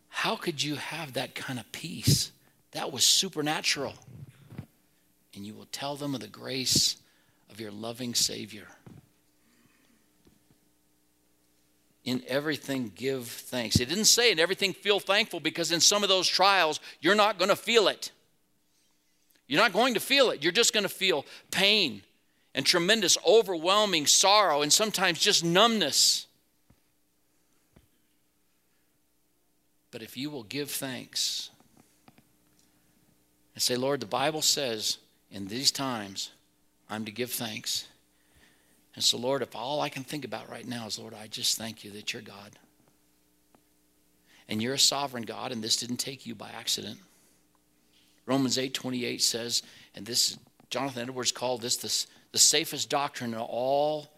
How 0.09 0.37
could 0.37 0.63
you 0.63 0.77
have 0.77 1.13
that 1.13 1.35
kind 1.35 1.59
of 1.59 1.71
peace? 1.73 2.33
That 2.73 2.93
was 2.93 3.05
supernatural. 3.05 3.95
And 5.35 5.45
you 5.45 5.55
will 5.55 5.69
tell 5.71 5.97
them 5.97 6.15
of 6.15 6.21
the 6.21 6.29
grace 6.29 6.97
of 7.51 7.61
your 7.61 7.71
loving 7.71 8.15
Savior. 8.15 8.69
In 12.05 12.23
everything, 12.27 12.93
give 12.95 13.27
thanks. 13.27 13.81
It 13.81 13.89
didn't 13.89 14.05
say 14.05 14.31
in 14.31 14.39
everything, 14.39 14.73
feel 14.73 15.01
thankful 15.01 15.41
because 15.41 15.73
in 15.73 15.81
some 15.81 16.03
of 16.03 16.09
those 16.09 16.29
trials, 16.29 16.81
you're 17.01 17.15
not 17.15 17.39
going 17.39 17.49
to 17.49 17.57
feel 17.57 17.89
it. 17.89 18.11
You're 19.47 19.61
not 19.61 19.73
going 19.73 19.95
to 19.95 20.01
feel 20.01 20.31
it. 20.31 20.43
You're 20.43 20.53
just 20.53 20.73
going 20.73 20.85
to 20.85 20.89
feel 20.89 21.27
pain 21.51 22.03
and 22.55 22.65
tremendous, 22.65 23.19
overwhelming 23.27 24.07
sorrow 24.07 24.63
and 24.63 24.73
sometimes 24.73 25.19
just 25.19 25.45
numbness. 25.45 26.27
But 29.91 30.03
if 30.03 30.17
you 30.17 30.31
will 30.31 30.45
give 30.45 30.71
thanks 30.71 31.51
and 33.55 33.63
say, 33.63 33.77
Lord, 33.77 34.01
the 34.01 34.07
Bible 34.07 34.43
says 34.43 34.99
in 35.31 35.47
these 35.49 35.71
times, 35.71 36.31
I'm 36.89 37.05
to 37.05 37.13
give 37.13 37.31
thanks. 37.31 37.87
And 38.95 39.05
so, 39.05 39.19
Lord, 39.19 39.43
if 39.43 39.55
all 39.57 39.81
I 39.81 39.89
can 39.89 40.05
think 40.05 40.25
about 40.25 40.51
right 40.51 40.67
now 40.67 40.87
is, 40.87 40.99
Lord, 40.99 41.15
I 41.15 41.27
just 41.27 41.59
thank 41.59 41.85
you 41.85 41.91
that 41.93 42.13
you're 42.13 42.23
God. 42.23 42.59
And 44.49 44.63
you're 44.63 44.75
a 44.75 44.79
sovereign 44.79 45.25
God, 45.25 45.53
and 45.53 45.65
this 45.65 45.77
didn't 45.77 45.97
take 45.97 46.27
you 46.27 46.35
by 46.35 46.51
accident. 46.51 46.99
Romans 48.27 48.59
8 48.59 48.75
28 48.75 49.23
says, 49.23 49.63
and 49.95 50.07
this, 50.07 50.39
Jonathan 50.71 51.03
Edwards 51.03 51.33
called 51.33 51.63
this 51.63 51.77
the, 51.77 52.07
the 52.33 52.39
safest 52.39 52.91
doctrine 52.91 53.35
in 53.35 53.41
all 53.41 54.09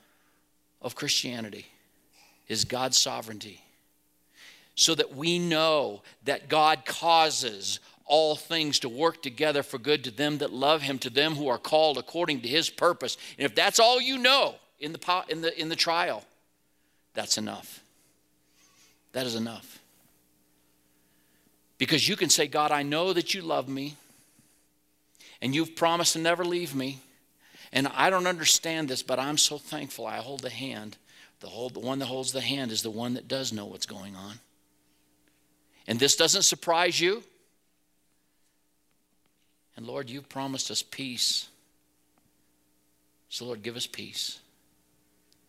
of 0.80 0.94
Christianity 0.94 1.66
is 2.48 2.64
God's 2.64 2.98
sovereignty. 2.98 3.62
So 4.74 4.94
that 4.94 5.16
we 5.16 5.38
know 5.38 6.02
that 6.24 6.48
God 6.48 6.84
causes 6.84 7.80
all 8.04 8.36
things 8.36 8.78
to 8.80 8.88
work 8.88 9.22
together 9.22 9.62
for 9.62 9.78
good 9.78 10.04
to 10.04 10.10
them 10.10 10.38
that 10.38 10.52
love 10.52 10.82
him, 10.82 10.98
to 11.00 11.10
them 11.10 11.34
who 11.34 11.48
are 11.48 11.58
called 11.58 11.98
according 11.98 12.42
to 12.42 12.48
his 12.48 12.70
purpose. 12.70 13.16
And 13.38 13.44
if 13.44 13.54
that's 13.54 13.80
all 13.80 14.00
you 14.00 14.18
know 14.18 14.54
in 14.78 14.92
the, 14.92 15.24
in 15.28 15.40
the, 15.40 15.60
in 15.60 15.68
the 15.68 15.76
trial, 15.76 16.24
that's 17.14 17.38
enough. 17.38 17.82
That 19.12 19.26
is 19.26 19.34
enough. 19.34 19.80
Because 21.78 22.08
you 22.08 22.16
can 22.16 22.30
say, 22.30 22.46
God, 22.46 22.72
I 22.72 22.82
know 22.82 23.12
that 23.12 23.34
you 23.34 23.42
love 23.42 23.68
me, 23.68 23.96
and 25.42 25.54
you've 25.54 25.76
promised 25.76 26.14
to 26.14 26.18
never 26.18 26.44
leave 26.44 26.74
me. 26.74 27.00
And 27.72 27.88
I 27.88 28.10
don't 28.10 28.26
understand 28.26 28.88
this, 28.88 29.02
but 29.02 29.18
I'm 29.18 29.36
so 29.36 29.58
thankful 29.58 30.06
I 30.06 30.16
hold 30.16 30.40
the 30.40 30.50
hand. 30.50 30.96
The, 31.40 31.48
the 31.72 31.80
one 31.80 31.98
that 31.98 32.06
holds 32.06 32.32
the 32.32 32.40
hand 32.40 32.70
is 32.70 32.82
the 32.82 32.90
one 32.90 33.14
that 33.14 33.28
does 33.28 33.52
know 33.52 33.66
what's 33.66 33.86
going 33.86 34.16
on. 34.16 34.38
And 35.86 36.00
this 36.00 36.16
doesn't 36.16 36.42
surprise 36.42 36.98
you. 37.00 37.22
And 39.76 39.86
Lord, 39.86 40.08
you've 40.08 40.28
promised 40.28 40.70
us 40.70 40.82
peace. 40.82 41.48
So, 43.28 43.44
Lord, 43.44 43.62
give 43.62 43.76
us 43.76 43.86
peace. 43.86 44.40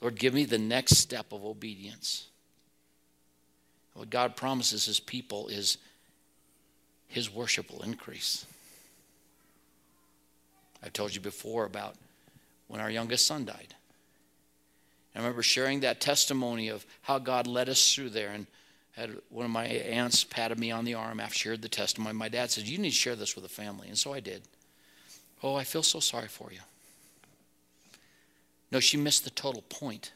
Lord, 0.01 0.15
give 0.15 0.33
me 0.33 0.45
the 0.45 0.57
next 0.57 0.97
step 0.97 1.31
of 1.31 1.45
obedience. 1.45 2.27
What 3.93 4.09
God 4.09 4.35
promises 4.35 4.85
his 4.85 4.99
people 4.99 5.47
is 5.47 5.77
his 7.07 7.33
worship 7.33 7.71
will 7.71 7.83
increase. 7.83 8.45
I've 10.83 10.93
told 10.93 11.15
you 11.15 11.21
before 11.21 11.65
about 11.65 11.95
when 12.67 12.81
our 12.81 12.91
youngest 12.91 13.25
son 13.25 13.45
died. 13.45 13.73
I 15.15 15.19
remember 15.19 15.41
sharing 15.41 15.79
that 15.79 15.99
testimony 15.99 16.67
of 16.67 16.85
how 17.01 17.17
God 17.17 17.47
led 17.47 17.69
us 17.69 17.93
through 17.93 18.09
there. 18.09 18.29
And 18.29 18.45
had 18.97 19.15
one 19.29 19.45
of 19.45 19.51
my 19.51 19.65
aunts 19.65 20.23
patted 20.23 20.59
me 20.59 20.71
on 20.71 20.83
the 20.83 20.95
arm 20.95 21.19
after 21.19 21.35
shared 21.35 21.61
the 21.61 21.69
testimony. 21.69 22.15
My 22.15 22.29
dad 22.29 22.49
said, 22.49 22.67
You 22.67 22.79
need 22.79 22.89
to 22.89 22.95
share 22.95 23.15
this 23.15 23.35
with 23.35 23.43
the 23.43 23.49
family. 23.49 23.87
And 23.87 23.97
so 23.97 24.11
I 24.11 24.19
did. 24.19 24.41
Oh, 25.43 25.53
I 25.53 25.63
feel 25.63 25.83
so 25.83 25.99
sorry 25.99 26.27
for 26.27 26.51
you. 26.51 26.59
No, 28.71 28.79
she 28.79 28.97
missed 28.97 29.23
the 29.23 29.29
total 29.29 29.61
point. 29.69 30.13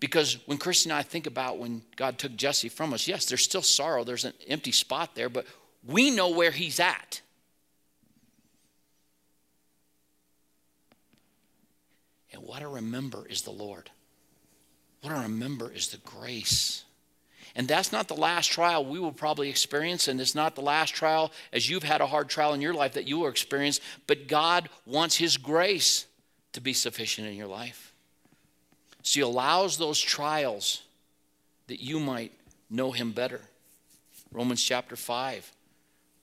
Because 0.00 0.38
when 0.46 0.58
Christy 0.58 0.90
and 0.90 0.98
I 0.98 1.02
think 1.02 1.26
about 1.26 1.58
when 1.58 1.82
God 1.96 2.18
took 2.18 2.36
Jesse 2.36 2.68
from 2.68 2.92
us, 2.92 3.08
yes, 3.08 3.26
there's 3.26 3.44
still 3.44 3.62
sorrow, 3.62 4.04
there's 4.04 4.24
an 4.24 4.34
empty 4.48 4.72
spot 4.72 5.14
there, 5.14 5.28
but 5.28 5.46
we 5.86 6.10
know 6.10 6.30
where 6.30 6.50
he's 6.50 6.80
at. 6.80 7.20
And 12.32 12.42
what 12.42 12.62
I 12.62 12.64
remember 12.64 13.26
is 13.28 13.42
the 13.42 13.52
Lord. 13.52 13.90
What 15.02 15.12
I 15.12 15.22
remember 15.22 15.70
is 15.70 15.88
the 15.88 15.98
grace. 15.98 16.84
And 17.54 17.68
that's 17.68 17.92
not 17.92 18.08
the 18.08 18.14
last 18.14 18.50
trial 18.50 18.84
we 18.84 18.98
will 18.98 19.12
probably 19.12 19.48
experience, 19.48 20.08
and 20.08 20.20
it's 20.20 20.34
not 20.34 20.56
the 20.56 20.60
last 20.60 20.94
trial 20.94 21.30
as 21.52 21.70
you've 21.70 21.84
had 21.84 22.00
a 22.00 22.06
hard 22.06 22.28
trial 22.28 22.52
in 22.52 22.60
your 22.60 22.74
life 22.74 22.94
that 22.94 23.06
you 23.06 23.18
will 23.18 23.28
experience, 23.28 23.80
but 24.06 24.26
God 24.26 24.68
wants 24.86 25.16
His 25.16 25.36
grace 25.36 26.06
to 26.54 26.60
be 26.60 26.72
sufficient 26.72 27.28
in 27.28 27.34
your 27.34 27.46
life. 27.46 27.83
He 29.04 29.20
allows 29.20 29.76
those 29.76 30.00
trials 30.00 30.82
that 31.68 31.80
you 31.80 32.00
might 32.00 32.32
know 32.70 32.90
Him 32.90 33.12
better. 33.12 33.40
Romans 34.32 34.62
chapter 34.62 34.96
5. 34.96 35.52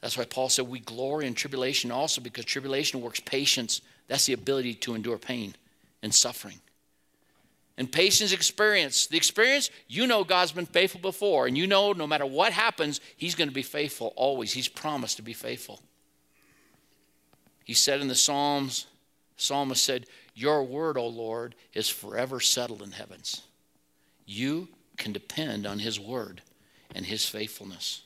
That's 0.02 0.18
why 0.18 0.26
Paul 0.26 0.50
said 0.50 0.68
we 0.68 0.80
glory 0.80 1.28
in 1.28 1.36
tribulation 1.36 1.92
also 1.92 2.22
because 2.22 2.44
tribulation 2.46 3.02
works 3.02 3.20
patience. 3.20 3.82
That's 4.08 4.26
the 4.26 4.34
ability 4.34 4.74
to 4.76 4.96
endure 4.96 5.18
pain 5.18 5.56
and 6.02 6.14
suffering 6.14 6.60
and 7.78 7.92
patience 7.92 8.32
experience. 8.32 9.08
The 9.08 9.18
experience, 9.18 9.72
you 9.88 10.06
know 10.06 10.24
God's 10.24 10.52
been 10.52 10.68
faithful 10.68 11.02
before, 11.02 11.48
and 11.48 11.58
you 11.58 11.66
know 11.66 11.94
no 11.94 12.06
matter 12.06 12.26
what 12.26 12.54
happens, 12.54 13.02
He's 13.18 13.34
going 13.36 13.48
to 13.48 13.54
be 13.54 13.64
faithful 13.64 14.14
always. 14.16 14.54
He's 14.54 14.68
promised 14.68 15.18
to 15.18 15.24
be 15.24 15.34
faithful. 15.34 15.82
He 17.64 17.74
said 17.74 18.02
in 18.02 18.08
the 18.08 18.16
Psalms, 18.16 18.86
psalmist 19.38 19.84
said, 19.84 20.06
Your 20.42 20.64
word, 20.64 20.98
O 20.98 21.06
Lord, 21.06 21.54
is 21.76 21.88
forever 21.88 22.40
settled 22.40 22.82
in 22.82 22.94
heavens. 22.94 23.44
You 24.26 24.70
can 24.98 25.14
depend 25.14 25.68
on 25.68 25.78
His 25.78 26.00
word 26.00 26.42
and 26.96 27.06
His 27.06 27.28
faithfulness. 27.28 28.02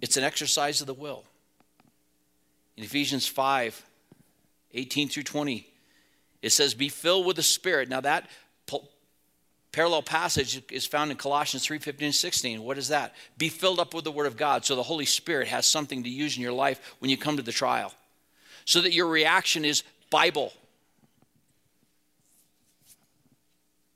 It's 0.00 0.16
an 0.16 0.22
exercise 0.22 0.80
of 0.80 0.86
the 0.86 0.94
will. 0.94 1.24
In 2.76 2.84
Ephesians 2.84 3.26
5, 3.26 3.84
18 4.74 5.08
through 5.08 5.24
20. 5.24 5.66
It 6.42 6.50
says, 6.50 6.74
Be 6.74 6.88
filled 6.88 7.26
with 7.26 7.34
the 7.34 7.42
Spirit. 7.42 7.88
Now, 7.88 8.02
that 8.02 8.30
parallel 9.72 10.02
passage 10.02 10.62
is 10.70 10.86
found 10.86 11.10
in 11.10 11.16
Colossians 11.16 11.64
3 11.64 11.78
15 11.78 12.06
and 12.06 12.14
16. 12.14 12.62
What 12.62 12.78
is 12.78 12.88
that? 12.88 13.14
Be 13.36 13.48
filled 13.48 13.80
up 13.80 13.94
with 13.94 14.04
the 14.04 14.10
Word 14.10 14.26
of 14.26 14.36
God 14.36 14.64
so 14.64 14.76
the 14.76 14.82
Holy 14.82 15.04
Spirit 15.04 15.48
has 15.48 15.66
something 15.66 16.02
to 16.02 16.08
use 16.08 16.36
in 16.36 16.42
your 16.42 16.52
life 16.52 16.96
when 16.98 17.10
you 17.10 17.16
come 17.16 17.36
to 17.36 17.42
the 17.42 17.52
trial, 17.52 17.92
so 18.64 18.80
that 18.80 18.92
your 18.92 19.08
reaction 19.08 19.64
is 19.64 19.82
Bible. 20.10 20.52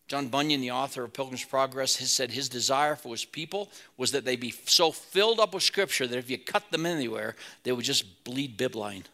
John 0.09 0.29
Bunyan, 0.29 0.61
the 0.61 0.73
author 0.73 1.05
of 1.05 1.15
Pilgrim's 1.15 1.45
Progress, 1.45 1.97
has 1.97 2.11
said 2.11 2.31
his 2.31 2.51
desire 2.51 2.97
for 2.97 3.13
his 3.13 3.25
people 3.25 3.71
was 3.97 4.13
that 4.13 4.27
they 4.27 4.37
be 4.37 4.51
so 4.67 4.93
filled 4.93 5.41
up 5.41 5.55
with 5.55 5.63
Scripture 5.63 6.07
that 6.07 6.19
if 6.19 6.29
you 6.29 6.37
cut 6.37 6.71
them 6.71 6.85
anywhere, 6.85 7.35
they 7.63 7.73
would 7.73 7.85
just 7.85 8.23
bleed 8.25 8.59
bibline 8.59 9.05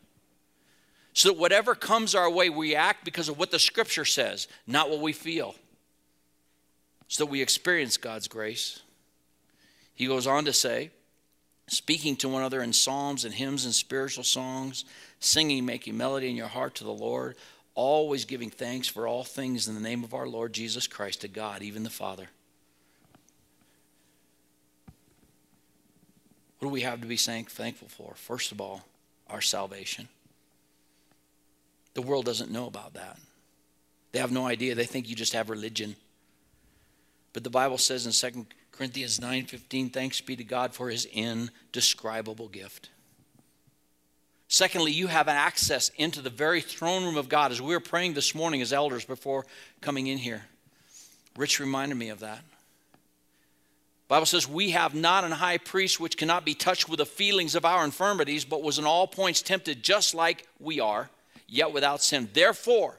so 1.18 1.30
that 1.30 1.38
whatever 1.38 1.74
comes 1.74 2.14
our 2.14 2.30
way, 2.30 2.48
we 2.48 2.76
act 2.76 3.04
because 3.04 3.28
of 3.28 3.36
what 3.40 3.50
the 3.50 3.58
scripture 3.58 4.04
says, 4.04 4.46
not 4.68 4.88
what 4.88 5.00
we 5.00 5.12
feel. 5.12 5.56
So 7.08 7.24
we 7.24 7.42
experience 7.42 7.96
God's 7.96 8.28
grace. 8.28 8.82
He 9.94 10.06
goes 10.06 10.26
on 10.26 10.44
to 10.44 10.52
say, 10.52 10.90
speaking 11.66 12.16
to 12.16 12.28
one 12.28 12.42
another 12.42 12.62
in 12.62 12.72
psalms 12.72 13.24
and 13.24 13.34
hymns 13.34 13.64
and 13.64 13.74
spiritual 13.74 14.24
songs, 14.24 14.84
singing, 15.18 15.64
making 15.64 15.96
melody 15.96 16.28
in 16.28 16.36
your 16.36 16.46
heart 16.46 16.76
to 16.76 16.84
the 16.84 16.90
Lord, 16.90 17.34
always 17.74 18.24
giving 18.24 18.50
thanks 18.50 18.88
for 18.88 19.08
all 19.08 19.24
things 19.24 19.66
in 19.66 19.74
the 19.74 19.80
name 19.80 20.04
of 20.04 20.14
our 20.14 20.26
Lord 20.26 20.52
Jesus 20.52 20.86
Christ 20.86 21.22
to 21.22 21.28
God, 21.28 21.62
even 21.62 21.82
the 21.82 21.90
Father. 21.90 22.28
What 26.58 26.68
do 26.68 26.72
we 26.72 26.82
have 26.82 27.00
to 27.00 27.06
be 27.06 27.16
thankful 27.16 27.88
for? 27.88 28.14
First 28.16 28.52
of 28.52 28.60
all, 28.60 28.84
our 29.30 29.40
salvation. 29.40 30.08
The 31.94 32.02
world 32.02 32.24
doesn't 32.24 32.50
know 32.50 32.66
about 32.66 32.94
that. 32.94 33.18
They 34.12 34.18
have 34.18 34.32
no 34.32 34.46
idea. 34.46 34.74
They 34.74 34.86
think 34.86 35.08
you 35.08 35.16
just 35.16 35.32
have 35.32 35.50
religion. 35.50 35.96
But 37.32 37.44
the 37.44 37.50
Bible 37.50 37.78
says 37.78 38.06
in 38.06 38.12
2 38.12 38.46
Corinthians 38.72 39.18
9:15, 39.18 39.90
thanks 39.90 40.20
be 40.20 40.36
to 40.36 40.44
God 40.44 40.74
for 40.74 40.88
his 40.88 41.04
indescribable 41.06 42.48
gift. 42.48 42.90
Secondly, 44.48 44.92
you 44.92 45.08
have 45.08 45.28
access 45.28 45.90
into 45.96 46.22
the 46.22 46.30
very 46.30 46.62
throne 46.62 47.04
room 47.04 47.16
of 47.16 47.28
God. 47.28 47.52
As 47.52 47.60
we 47.60 47.74
were 47.74 47.80
praying 47.80 48.14
this 48.14 48.34
morning 48.34 48.62
as 48.62 48.72
elders 48.72 49.04
before 49.04 49.44
coming 49.82 50.06
in 50.06 50.16
here, 50.16 50.46
Rich 51.36 51.60
reminded 51.60 51.96
me 51.96 52.08
of 52.08 52.20
that. 52.20 52.42
Bible 54.08 54.24
says 54.24 54.48
we 54.48 54.70
have 54.70 54.94
not 54.94 55.24
an 55.24 55.32
high 55.32 55.58
priest 55.58 56.00
which 56.00 56.16
cannot 56.16 56.46
be 56.46 56.54
touched 56.54 56.88
with 56.88 56.96
the 56.96 57.04
feelings 57.04 57.54
of 57.54 57.66
our 57.66 57.84
infirmities, 57.84 58.46
but 58.46 58.62
was 58.62 58.78
in 58.78 58.86
all 58.86 59.06
points 59.06 59.42
tempted 59.42 59.82
just 59.82 60.14
like 60.14 60.46
we 60.58 60.80
are, 60.80 61.10
yet 61.46 61.72
without 61.72 62.02
sin. 62.02 62.30
Therefore, 62.32 62.96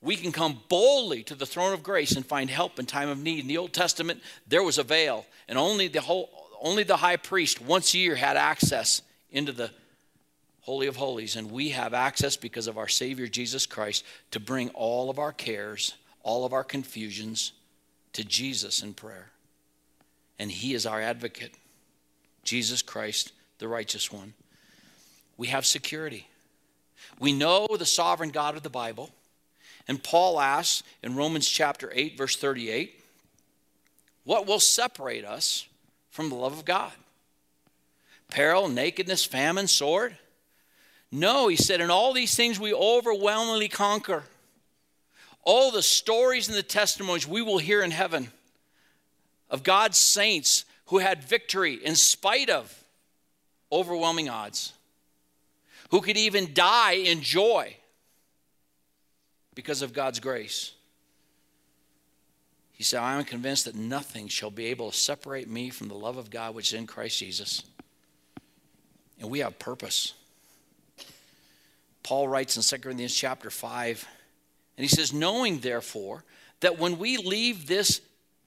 we 0.00 0.16
can 0.16 0.32
come 0.32 0.60
boldly 0.68 1.22
to 1.24 1.34
the 1.34 1.46
throne 1.46 1.72
of 1.72 1.82
grace 1.82 2.12
and 2.12 2.24
find 2.24 2.48
help 2.48 2.78
in 2.78 2.86
time 2.86 3.08
of 3.08 3.22
need. 3.22 3.40
In 3.40 3.48
the 3.48 3.58
Old 3.58 3.72
Testament, 3.72 4.22
there 4.46 4.62
was 4.62 4.78
a 4.78 4.84
veil, 4.84 5.26
and 5.48 5.58
only 5.58 5.88
the 5.88 6.00
whole, 6.00 6.30
only 6.60 6.84
the 6.84 6.96
high 6.96 7.16
priest 7.16 7.60
once 7.60 7.94
a 7.94 7.98
year 7.98 8.14
had 8.14 8.36
access 8.36 9.02
into 9.30 9.52
the 9.52 9.70
Holy 10.60 10.86
of 10.86 10.96
Holies, 10.96 11.34
and 11.34 11.50
we 11.50 11.70
have 11.70 11.94
access 11.94 12.36
because 12.36 12.66
of 12.66 12.76
our 12.78 12.88
Savior 12.88 13.26
Jesus 13.26 13.66
Christ 13.66 14.04
to 14.32 14.38
bring 14.38 14.68
all 14.70 15.08
of 15.08 15.18
our 15.18 15.32
cares, 15.32 15.94
all 16.22 16.44
of 16.44 16.52
our 16.52 16.64
confusions 16.64 17.52
to 18.12 18.22
Jesus 18.22 18.82
in 18.82 18.94
prayer. 18.94 19.30
And 20.38 20.50
He 20.50 20.74
is 20.74 20.86
our 20.86 21.00
advocate, 21.00 21.54
Jesus 22.44 22.82
Christ, 22.82 23.32
the 23.58 23.66
righteous 23.66 24.12
one. 24.12 24.34
We 25.36 25.48
have 25.48 25.64
security. 25.64 26.28
We 27.18 27.32
know 27.32 27.66
the 27.76 27.86
sovereign 27.86 28.30
God 28.30 28.56
of 28.56 28.62
the 28.62 28.70
Bible. 28.70 29.10
And 29.88 30.02
Paul 30.02 30.38
asks 30.38 30.82
in 31.02 31.16
Romans 31.16 31.48
chapter 31.48 31.90
8, 31.92 32.16
verse 32.16 32.36
38, 32.36 32.94
what 34.24 34.46
will 34.46 34.60
separate 34.60 35.24
us 35.24 35.66
from 36.10 36.28
the 36.28 36.34
love 36.34 36.52
of 36.52 36.66
God? 36.66 36.92
Peril, 38.30 38.68
nakedness, 38.68 39.24
famine, 39.24 39.66
sword? 39.66 40.16
No, 41.10 41.48
he 41.48 41.56
said, 41.56 41.80
in 41.80 41.90
all 41.90 42.12
these 42.12 42.34
things 42.36 42.60
we 42.60 42.74
overwhelmingly 42.74 43.68
conquer. 43.68 44.24
All 45.44 45.70
the 45.70 45.82
stories 45.82 46.48
and 46.48 46.56
the 46.56 46.62
testimonies 46.62 47.26
we 47.26 47.40
will 47.40 47.56
hear 47.56 47.82
in 47.82 47.90
heaven 47.90 48.30
of 49.48 49.62
God's 49.62 49.96
saints 49.96 50.66
who 50.86 50.98
had 50.98 51.24
victory 51.24 51.74
in 51.74 51.96
spite 51.96 52.50
of 52.50 52.84
overwhelming 53.72 54.28
odds 54.28 54.74
who 55.90 56.02
could 56.02 56.18
even 56.18 56.52
die 56.52 56.92
in 56.92 57.22
joy 57.22 57.74
because 59.58 59.82
of 59.82 59.92
God's 59.92 60.20
grace. 60.20 60.70
He 62.70 62.84
said, 62.84 63.00
I 63.00 63.18
am 63.18 63.24
convinced 63.24 63.64
that 63.64 63.74
nothing 63.74 64.28
shall 64.28 64.52
be 64.52 64.66
able 64.66 64.92
to 64.92 64.96
separate 64.96 65.48
me 65.48 65.68
from 65.68 65.88
the 65.88 65.96
love 65.96 66.16
of 66.16 66.30
God 66.30 66.54
which 66.54 66.72
is 66.72 66.78
in 66.78 66.86
Christ 66.86 67.18
Jesus. 67.18 67.64
And 69.18 69.28
we 69.28 69.40
have 69.40 69.58
purpose. 69.58 70.14
Paul 72.04 72.28
writes 72.28 72.56
in 72.56 72.62
2 72.62 72.82
Corinthians 72.84 73.16
chapter 73.16 73.50
5, 73.50 74.06
and 74.76 74.84
he 74.84 74.88
says, 74.88 75.12
Knowing 75.12 75.58
therefore 75.58 76.22
that 76.60 76.78
when 76.78 76.96
we 76.96 77.16
leave 77.16 77.66
this 77.66 78.00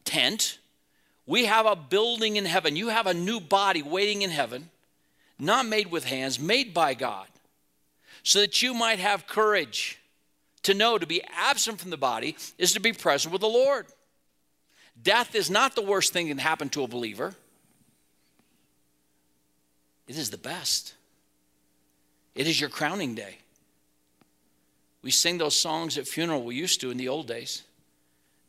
tent, 0.06 0.60
we 1.26 1.44
have 1.44 1.66
a 1.66 1.76
building 1.76 2.38
in 2.38 2.46
heaven. 2.46 2.78
You 2.78 2.88
have 2.88 3.08
a 3.08 3.14
new 3.14 3.42
body 3.42 3.82
waiting 3.82 4.22
in 4.22 4.30
heaven, 4.30 4.70
not 5.38 5.66
made 5.66 5.92
with 5.92 6.06
hands, 6.06 6.40
made 6.40 6.74
by 6.74 6.94
God 6.94 7.28
so 8.24 8.40
that 8.40 8.62
you 8.62 8.74
might 8.74 9.00
have 9.00 9.28
courage 9.28 9.98
to 10.64 10.74
know 10.74 10.98
to 10.98 11.08
be 11.08 11.22
absent 11.36 11.80
from 11.80 11.90
the 11.90 11.98
body 11.98 12.36
is 12.58 12.74
to 12.74 12.80
be 12.80 12.94
present 12.94 13.32
with 13.32 13.42
the 13.42 13.48
Lord. 13.48 13.88
Death 15.02 15.36
is 15.36 15.50
not 15.50 15.76
the 15.76 15.82
worst 15.82 16.14
thing 16.14 16.28
that 16.28 16.32
can 16.32 16.38
happen 16.38 16.70
to 16.70 16.84
a 16.84 16.88
believer, 16.88 17.34
it 20.08 20.18
is 20.18 20.30
the 20.30 20.38
best. 20.38 20.96
It 22.34 22.48
is 22.48 22.60
your 22.60 22.70
crowning 22.70 23.14
day. 23.14 23.38
We 25.02 25.12
sing 25.12 25.38
those 25.38 25.58
songs 25.58 25.98
at 25.98 26.08
funeral 26.08 26.44
we 26.44 26.56
used 26.56 26.80
to 26.82 26.92
in 26.92 26.98
the 26.98 27.10
old 27.10 27.28
days. 27.28 27.64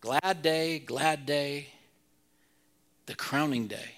Glad 0.00 0.42
day, 0.42 0.78
glad 0.78 1.26
day, 1.26 1.68
the 3.06 3.14
crowning 3.14 3.66
day 3.66 3.90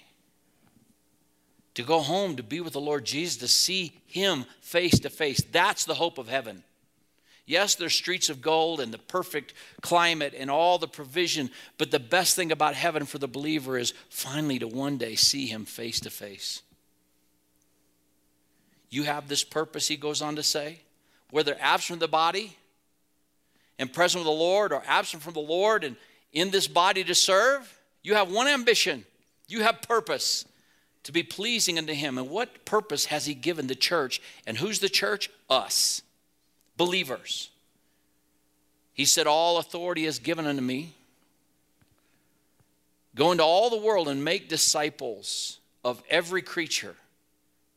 to 1.75 1.83
go 1.83 2.01
home 2.01 2.37
to 2.37 2.43
be 2.43 2.61
with 2.61 2.73
the 2.73 2.81
Lord 2.81 3.05
Jesus, 3.05 3.37
to 3.39 3.49
see 3.49 4.01
Him 4.07 4.47
face 4.61 4.99
to 5.01 5.11
face. 5.11 5.43
That's 5.51 5.85
the 5.85 5.95
hope 5.95 6.19
of 6.19 6.29
heaven. 6.29 6.63
Yes, 7.47 7.75
there's 7.75 7.95
streets 7.95 8.31
of 8.31 8.41
gold 8.41 8.81
and 8.81 8.93
the 8.93 8.99
perfect 8.99 9.53
climate 9.83 10.35
and 10.37 10.51
all 10.51 10.79
the 10.79 10.89
provision, 10.89 11.51
but 11.77 11.91
the 11.91 12.01
best 12.01 12.37
thing 12.37 12.51
about 12.51 12.75
heaven 12.75 13.05
for 13.05 13.19
the 13.19 13.29
believer 13.29 13.77
is 13.77 13.93
finally 14.09 14.59
to 14.59 14.67
one 14.67 14.97
day 14.97 15.15
see 15.15 15.47
Him 15.47 15.67
face 15.67 16.01
to 16.01 16.11
face. 16.11 16.63
You 18.89 19.03
have 19.03 19.29
this 19.29 19.45
purpose, 19.45 19.89
he 19.89 19.97
goes 19.97 20.23
on 20.23 20.37
to 20.37 20.43
say, 20.43 20.81
whether 21.31 21.57
absent 21.61 21.99
from 21.99 21.99
the 21.99 22.09
body 22.09 22.57
and 23.79 23.93
present 23.93 24.21
with 24.21 24.27
the 24.27 24.39
Lord 24.39 24.73
or 24.73 24.83
absent 24.87 25.23
from 25.23 25.35
the 25.35 25.41
Lord 25.41 25.83
and 25.85 25.97
in 26.33 26.51
this 26.51 26.69
body 26.69 27.03
to 27.05 27.15
serve, 27.15 27.77
you 28.03 28.15
have 28.15 28.31
one 28.31 28.47
ambition, 28.47 29.05
you 29.49 29.63
have 29.63 29.83
purpose 29.83 30.45
to 31.05 31.13
be 31.13 31.23
pleasing 31.23 31.79
unto 31.79 31.93
him. 31.93 32.19
And 32.19 32.31
what 32.31 32.65
purpose 32.65 33.07
has 33.07 33.27
he 33.27 33.35
given 33.35 33.67
the 33.67 33.75
church? 33.75 34.21
And 34.47 34.57
who's 34.59 34.79
the 34.79 34.89
church? 34.89 35.31
Us, 35.51 36.03
believers. 36.77 37.51
He 38.93 39.05
said, 39.05 39.27
All 39.27 39.59
authority 39.59 40.07
is 40.07 40.19
given 40.19 40.47
unto 40.47 40.63
me. 40.63 40.95
Go 43.15 43.33
into 43.33 43.45
all 43.45 43.71
the 43.71 43.77
world 43.77 44.09
and 44.09 44.25
make 44.25 44.49
disciples 44.49 45.59
of 45.85 46.03
every 46.11 46.43
creature, 46.43 46.97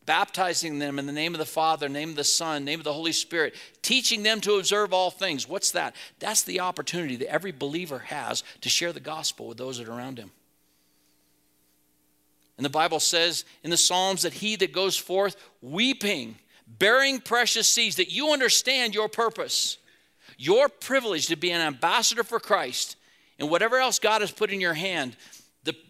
baptizing 0.05 0.79
them 0.79 0.97
in 0.97 1.05
the 1.05 1.11
name 1.11 1.35
of 1.35 1.39
the 1.39 1.45
Father, 1.45 1.87
name 1.89 2.09
of 2.09 2.15
the 2.15 2.23
Son, 2.23 2.65
name 2.65 2.79
of 2.79 2.83
the 2.83 2.93
Holy 2.93 3.11
Spirit, 3.11 3.53
teaching 3.81 4.23
them 4.23 4.41
to 4.41 4.55
observe 4.55 4.93
all 4.93 5.11
things. 5.11 5.47
What's 5.47 5.71
that? 5.71 5.95
That's 6.19 6.43
the 6.43 6.61
opportunity 6.61 7.17
that 7.17 7.31
every 7.31 7.51
believer 7.51 7.99
has 7.99 8.43
to 8.61 8.69
share 8.69 8.93
the 8.93 8.99
gospel 8.99 9.47
with 9.47 9.57
those 9.57 9.77
that 9.77 9.87
are 9.87 9.91
around 9.91 10.17
him. 10.17 10.31
And 12.57 12.65
the 12.65 12.71
Bible 12.71 12.99
says 12.99 13.45
in 13.63 13.69
the 13.69 13.77
Psalms 13.77 14.23
that 14.23 14.33
he 14.33 14.55
that 14.55 14.73
goes 14.73 14.97
forth 14.97 15.35
weeping, 15.61 16.37
bearing 16.67 17.19
precious 17.19 17.67
seeds, 17.67 17.95
that 17.95 18.11
you 18.11 18.31
understand 18.31 18.93
your 18.93 19.07
purpose, 19.07 19.77
your 20.37 20.69
privilege 20.69 21.27
to 21.27 21.35
be 21.35 21.51
an 21.51 21.61
ambassador 21.61 22.23
for 22.23 22.39
Christ, 22.39 22.95
and 23.39 23.49
whatever 23.49 23.77
else 23.77 23.99
God 23.99 24.21
has 24.21 24.31
put 24.31 24.51
in 24.51 24.61
your 24.61 24.73
hand, 24.73 25.15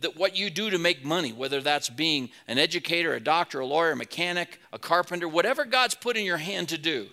the, 0.01 0.11
what 0.15 0.35
you 0.35 0.49
do 0.49 0.69
to 0.69 0.77
make 0.77 1.05
money, 1.05 1.31
whether 1.31 1.61
that's 1.61 1.89
being 1.89 2.29
an 2.47 2.57
educator, 2.57 3.13
a 3.13 3.19
doctor, 3.19 3.59
a 3.59 3.65
lawyer, 3.65 3.91
a 3.91 3.95
mechanic, 3.95 4.59
a 4.73 4.79
carpenter, 4.79 5.27
whatever 5.27 5.65
God's 5.65 5.95
put 5.95 6.17
in 6.17 6.25
your 6.25 6.37
hand 6.37 6.69
to 6.69 6.77
do, 6.77 7.07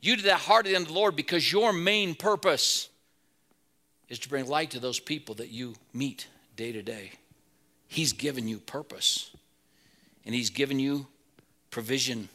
you 0.00 0.16
do 0.16 0.22
that 0.22 0.40
heartily 0.40 0.76
unto 0.76 0.88
the 0.88 0.94
Lord 0.94 1.16
because 1.16 1.50
your 1.50 1.72
main 1.72 2.14
purpose 2.14 2.88
is 4.08 4.18
to 4.20 4.28
bring 4.28 4.46
light 4.46 4.72
to 4.72 4.80
those 4.80 5.00
people 5.00 5.36
that 5.36 5.50
you 5.50 5.74
meet 5.92 6.26
day 6.56 6.72
to 6.72 6.82
day. 6.82 7.12
He's 7.86 8.12
given 8.12 8.48
you 8.48 8.58
purpose 8.58 9.30
and 10.26 10.34
He's 10.34 10.50
given 10.50 10.78
you 10.78 11.06
provision. 11.70 12.28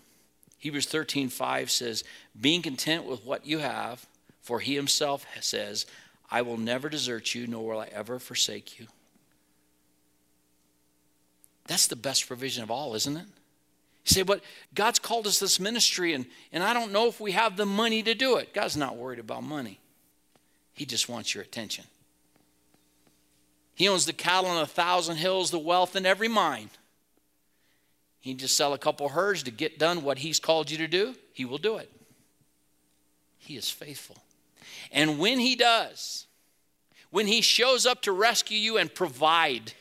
Hebrews 0.60 0.86
13 0.86 1.30
5 1.30 1.72
says, 1.72 2.04
Being 2.40 2.62
content 2.62 3.06
with 3.06 3.26
what 3.26 3.46
you 3.46 3.60
have, 3.60 4.06
for 4.42 4.60
He 4.60 4.76
Himself 4.76 5.26
says, 5.42 5.86
I 6.30 6.42
will 6.42 6.58
never 6.58 6.90
desert 6.90 7.34
you, 7.34 7.48
nor 7.48 7.74
will 7.74 7.80
I 7.80 7.88
ever 7.88 8.20
forsake 8.20 8.80
you. 8.80 8.88
That's 11.66 11.88
the 11.88 11.96
best 11.96 12.28
provision 12.28 12.64
of 12.64 12.70
all, 12.70 12.94
isn't 12.96 13.18
it? 13.18 13.26
You 14.06 14.14
say, 14.14 14.22
but 14.24 14.42
God's 14.74 15.00
called 15.00 15.28
us 15.28 15.40
this 15.40 15.60
ministry, 15.60 16.14
and, 16.14 16.26
and 16.52 16.64
I 16.64 16.74
don't 16.74 16.92
know 16.92 17.08
if 17.08 17.20
we 17.20 17.32
have 17.32 17.58
the 17.58 17.66
money 17.66 18.04
to 18.04 18.14
do 18.14 18.38
it. 18.38 18.54
God's 18.54 18.78
not 18.78 18.98
worried 18.98 19.20
about 19.20 19.44
money, 19.44 19.80
He 20.74 20.86
just 20.86 21.08
wants 21.08 21.34
your 21.34 21.44
attention. 21.44 21.86
He 23.76 23.88
owns 23.88 24.06
the 24.06 24.12
cattle 24.12 24.50
on 24.50 24.62
a 24.62 24.68
thousand 24.68 25.16
hills, 25.16 25.52
the 25.52 25.60
wealth 25.60 25.96
in 25.96 26.06
every 26.06 26.28
mine. 26.28 26.70
He 28.20 28.34
just 28.34 28.58
sell 28.58 28.74
a 28.74 28.78
couple 28.78 29.10
herds 29.10 29.44
to 29.44 29.52
get 29.52 29.80
done 29.80 30.04
what 30.04 30.20
He's 30.20 30.40
called 30.40 30.70
you 30.70 30.78
to 30.80 30.88
do, 30.88 31.16
He 31.34 31.46
will 31.46 31.58
do 31.58 31.78
it. 31.78 31.90
He 33.38 33.56
is 33.56 33.70
faithful. 33.70 34.18
And 34.92 35.20
when 35.20 35.40
He 35.40 35.56
does, 35.56 36.28
when 37.10 37.28
He 37.28 37.42
shows 37.42 37.86
up 37.86 38.02
to 38.04 38.12
rescue 38.12 38.58
you 38.58 38.78
and 38.78 38.94
provide, 38.94 39.74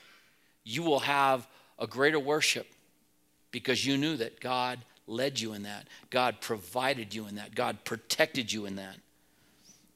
you 0.64 0.82
will 0.82 1.00
have 1.00 1.46
a 1.78 1.86
greater 1.86 2.20
worship 2.20 2.66
because 3.50 3.84
you 3.84 3.96
knew 3.96 4.16
that 4.16 4.40
God 4.40 4.78
led 5.06 5.40
you 5.40 5.54
in 5.54 5.64
that. 5.64 5.88
God 6.10 6.40
provided 6.40 7.14
you 7.14 7.26
in 7.26 7.36
that. 7.36 7.54
God 7.54 7.84
protected 7.84 8.52
you 8.52 8.66
in 8.66 8.76
that. 8.76 8.96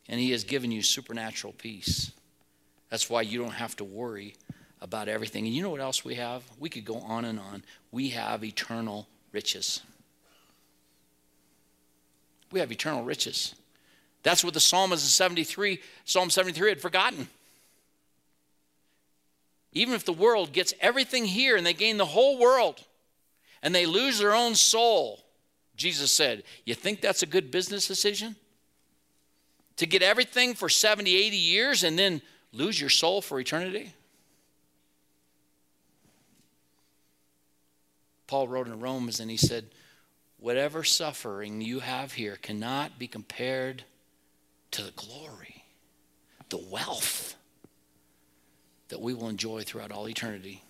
And 0.08 0.18
He 0.18 0.32
has 0.32 0.44
given 0.44 0.72
you 0.72 0.82
supernatural 0.82 1.52
peace. 1.52 2.12
That's 2.90 3.08
why 3.08 3.22
you 3.22 3.38
don't 3.38 3.52
have 3.52 3.76
to 3.76 3.84
worry 3.84 4.34
about 4.82 5.08
everything. 5.08 5.46
And 5.46 5.54
you 5.54 5.62
know 5.62 5.70
what 5.70 5.80
else 5.80 6.04
we 6.04 6.16
have? 6.16 6.42
We 6.58 6.68
could 6.68 6.84
go 6.84 6.96
on 6.96 7.24
and 7.24 7.38
on. 7.38 7.62
We 7.92 8.10
have 8.10 8.44
eternal 8.44 9.06
riches. 9.30 9.80
We 12.50 12.58
have 12.60 12.72
eternal 12.72 13.04
riches. 13.04 13.54
That's 14.24 14.44
what 14.44 14.54
the 14.54 14.60
psalmist 14.60 15.04
in 15.04 15.08
73, 15.08 15.80
Psalm 16.04 16.30
73 16.30 16.68
had 16.68 16.80
forgotten. 16.80 17.28
Even 19.72 19.94
if 19.94 20.04
the 20.04 20.12
world 20.12 20.52
gets 20.52 20.74
everything 20.80 21.24
here 21.24 21.56
and 21.56 21.64
they 21.64 21.72
gain 21.72 21.96
the 21.96 22.04
whole 22.04 22.38
world 22.38 22.84
and 23.62 23.74
they 23.74 23.86
lose 23.86 24.18
their 24.18 24.34
own 24.34 24.54
soul, 24.54 25.20
Jesus 25.76 26.10
said, 26.10 26.42
You 26.66 26.74
think 26.74 27.00
that's 27.00 27.22
a 27.22 27.26
good 27.26 27.50
business 27.50 27.86
decision? 27.86 28.36
To 29.76 29.86
get 29.86 30.02
everything 30.02 30.54
for 30.54 30.68
70, 30.68 31.16
80 31.16 31.36
years 31.36 31.84
and 31.84 31.98
then 31.98 32.20
lose 32.52 32.78
your 32.78 32.90
soul 32.90 33.22
for 33.22 33.40
eternity? 33.40 33.94
Paul 38.32 38.48
wrote 38.48 38.66
in 38.66 38.80
Romans 38.80 39.20
and 39.20 39.30
he 39.30 39.36
said, 39.36 39.66
Whatever 40.38 40.84
suffering 40.84 41.60
you 41.60 41.80
have 41.80 42.14
here 42.14 42.36
cannot 42.40 42.98
be 42.98 43.06
compared 43.06 43.84
to 44.70 44.82
the 44.82 44.90
glory, 44.92 45.66
the 46.48 46.56
wealth 46.56 47.36
that 48.88 49.02
we 49.02 49.12
will 49.12 49.28
enjoy 49.28 49.64
throughout 49.64 49.92
all 49.92 50.08
eternity. 50.08 50.62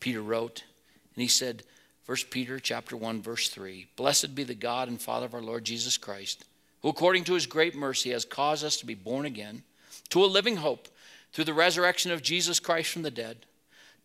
Peter 0.00 0.22
wrote, 0.22 0.64
and 1.14 1.20
he 1.20 1.28
said, 1.28 1.64
1 2.06 2.16
Peter 2.30 2.58
chapter 2.58 2.96
1 2.96 3.20
verse 3.20 3.50
3, 3.50 3.88
"Blessed 3.94 4.34
be 4.34 4.42
the 4.42 4.54
God 4.54 4.88
and 4.88 4.98
Father 4.98 5.26
of 5.26 5.34
our 5.34 5.42
Lord 5.42 5.64
Jesus 5.66 5.98
Christ, 5.98 6.46
who 6.80 6.88
according 6.88 7.24
to 7.24 7.34
his 7.34 7.44
great 7.44 7.74
mercy 7.74 8.08
has 8.08 8.24
caused 8.24 8.64
us 8.64 8.78
to 8.78 8.86
be 8.86 8.94
born 8.94 9.26
again 9.26 9.64
to 10.08 10.24
a 10.24 10.24
living 10.24 10.56
hope 10.56 10.88
through 11.30 11.44
the 11.44 11.52
resurrection 11.52 12.10
of 12.10 12.22
Jesus 12.22 12.58
Christ 12.58 12.90
from 12.90 13.02
the 13.02 13.10
dead, 13.10 13.44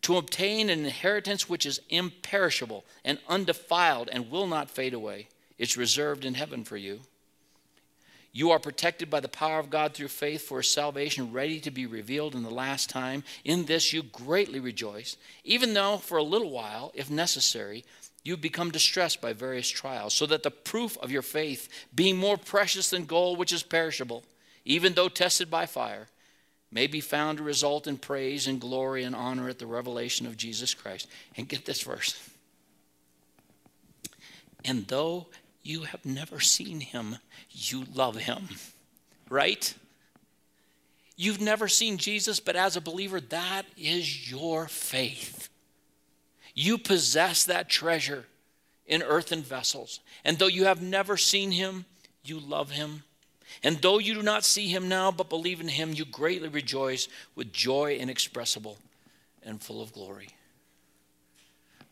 to 0.02 0.16
obtain 0.16 0.70
an 0.70 0.84
inheritance 0.84 1.48
which 1.48 1.66
is 1.66 1.80
imperishable 1.88 2.84
and 3.04 3.18
undefiled 3.28 4.08
and 4.10 4.30
will 4.30 4.46
not 4.46 4.70
fade 4.70 4.94
away. 4.94 5.28
It's 5.58 5.76
reserved 5.76 6.24
in 6.24 6.34
heaven 6.34 6.64
for 6.64 6.76
you." 6.76 7.02
You 8.32 8.52
are 8.52 8.60
protected 8.60 9.10
by 9.10 9.18
the 9.18 9.28
power 9.28 9.58
of 9.58 9.70
God 9.70 9.92
through 9.92 10.08
faith 10.08 10.42
for 10.42 10.60
a 10.60 10.64
salvation 10.64 11.32
ready 11.32 11.58
to 11.60 11.70
be 11.70 11.84
revealed 11.84 12.36
in 12.36 12.44
the 12.44 12.50
last 12.50 12.88
time. 12.88 13.24
In 13.44 13.64
this 13.64 13.92
you 13.92 14.04
greatly 14.04 14.60
rejoice, 14.60 15.16
even 15.42 15.74
though 15.74 15.98
for 15.98 16.16
a 16.16 16.22
little 16.22 16.50
while, 16.50 16.92
if 16.94 17.10
necessary, 17.10 17.84
you 18.22 18.36
become 18.36 18.70
distressed 18.70 19.20
by 19.20 19.32
various 19.32 19.68
trials, 19.68 20.14
so 20.14 20.26
that 20.26 20.44
the 20.44 20.50
proof 20.50 20.96
of 20.98 21.10
your 21.10 21.22
faith, 21.22 21.68
being 21.92 22.16
more 22.16 22.36
precious 22.36 22.90
than 22.90 23.04
gold 23.04 23.36
which 23.36 23.52
is 23.52 23.64
perishable, 23.64 24.24
even 24.64 24.94
though 24.94 25.08
tested 25.08 25.50
by 25.50 25.66
fire, 25.66 26.08
may 26.70 26.86
be 26.86 27.00
found 27.00 27.38
to 27.38 27.44
result 27.44 27.86
in 27.86 27.96
praise 27.98 28.46
and 28.46 28.60
glory 28.60 29.02
and 29.02 29.14
honor 29.14 29.48
at 29.48 29.58
the 29.58 29.66
revelation 29.66 30.26
of 30.26 30.36
Jesus 30.36 30.74
Christ. 30.74 31.08
And 31.36 31.48
get 31.48 31.64
this 31.64 31.82
verse. 31.82 32.28
And 34.64 34.86
though 34.86 35.26
you 35.62 35.82
have 35.82 36.04
never 36.04 36.40
seen 36.40 36.80
him, 36.80 37.16
you 37.50 37.84
love 37.94 38.16
him, 38.16 38.48
right? 39.28 39.74
You've 41.16 41.40
never 41.40 41.68
seen 41.68 41.98
Jesus, 41.98 42.40
but 42.40 42.56
as 42.56 42.76
a 42.76 42.80
believer, 42.80 43.20
that 43.20 43.66
is 43.76 44.30
your 44.30 44.68
faith. 44.68 45.48
You 46.54 46.78
possess 46.78 47.44
that 47.44 47.68
treasure 47.68 48.26
in 48.86 49.02
earthen 49.02 49.42
vessels. 49.42 50.00
And 50.24 50.38
though 50.38 50.46
you 50.46 50.64
have 50.64 50.82
never 50.82 51.16
seen 51.16 51.52
him, 51.52 51.84
you 52.24 52.38
love 52.38 52.70
him. 52.70 53.02
And 53.62 53.76
though 53.78 53.98
you 53.98 54.14
do 54.14 54.22
not 54.22 54.44
see 54.44 54.68
him 54.68 54.88
now, 54.88 55.10
but 55.10 55.28
believe 55.28 55.60
in 55.60 55.68
him, 55.68 55.92
you 55.92 56.04
greatly 56.04 56.48
rejoice 56.48 57.08
with 57.34 57.52
joy 57.52 57.96
inexpressible 57.96 58.78
and 59.42 59.62
full 59.62 59.82
of 59.82 59.92
glory. 59.92 60.28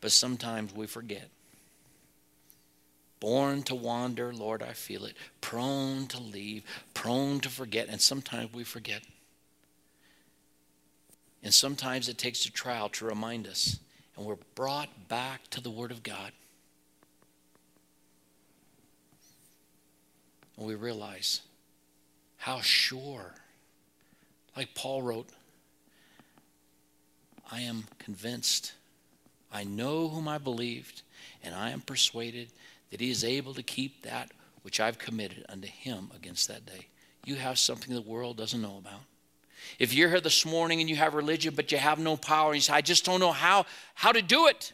But 0.01 0.13
sometimes 0.13 0.75
we 0.75 0.87
forget 0.87 1.29
Born 3.21 3.63
to 3.65 3.75
wander, 3.75 4.33
Lord, 4.33 4.63
I 4.63 4.73
feel 4.73 5.05
it. 5.05 5.17
Prone 5.41 6.07
to 6.09 6.21
leave, 6.21 6.63
prone 6.95 7.41
to 7.41 7.49
forget, 7.49 7.89
and 7.89 8.01
sometimes 8.01 8.53
we 8.53 8.65
forget. 8.65 9.03
And 11.43 11.53
sometimes 11.53 12.09
it 12.09 12.19
takes 12.19 12.47
a 12.47 12.53
trial 12.53 12.89
to 12.91 13.07
remind 13.07 13.47
us, 13.47 13.79
and 14.17 14.25
we're 14.25 14.37
brought 14.55 15.09
back 15.09 15.49
to 15.51 15.61
the 15.61 15.71
Word 15.71 15.91
of 15.91 16.03
God. 16.03 16.33
And 20.57 20.67
we 20.67 20.75
realize 20.75 21.41
how 22.39 22.61
sure, 22.61 23.35
like 24.57 24.75
Paul 24.75 25.03
wrote, 25.03 25.29
I 27.51 27.61
am 27.61 27.85
convinced, 27.99 28.73
I 29.53 29.65
know 29.65 30.09
whom 30.09 30.29
I 30.29 30.39
believed, 30.39 31.03
and 31.43 31.55
I 31.55 31.71
am 31.71 31.81
persuaded 31.81 32.49
that 32.91 33.01
he 33.01 33.11
is 33.11 33.25
able 33.25 33.55
to 33.55 33.63
keep 33.63 34.03
that 34.03 34.31
which 34.63 34.81
I've 34.81 34.99
committed 34.99 35.45
unto 35.49 35.69
him 35.69 36.11
against 36.15 36.49
that 36.49 36.67
day. 36.67 36.89
You 37.25 37.37
have 37.37 37.59
something 37.59 37.95
the 37.95 38.01
world 38.01 38.37
doesn't 38.37 38.61
know 38.61 38.79
about. 38.79 39.01
If 39.79 39.93
you're 39.93 40.09
here 40.09 40.21
this 40.21 40.47
morning 40.47 40.81
and 40.81 40.89
you 40.89 40.97
have 40.97 41.15
religion, 41.15 41.55
but 41.55 41.73
you 41.73 41.79
have 41.79 41.99
no 41.99 42.17
power, 42.17 42.49
and 42.51 42.57
you 42.57 42.63
say, 42.63 42.73
I 42.73 42.81
just 42.81 43.05
don't 43.05 43.21
know 43.21 43.33
how, 43.33 43.67
how 43.95 44.13
to 44.13 44.23
do 44.23 44.47
it. 44.47 44.73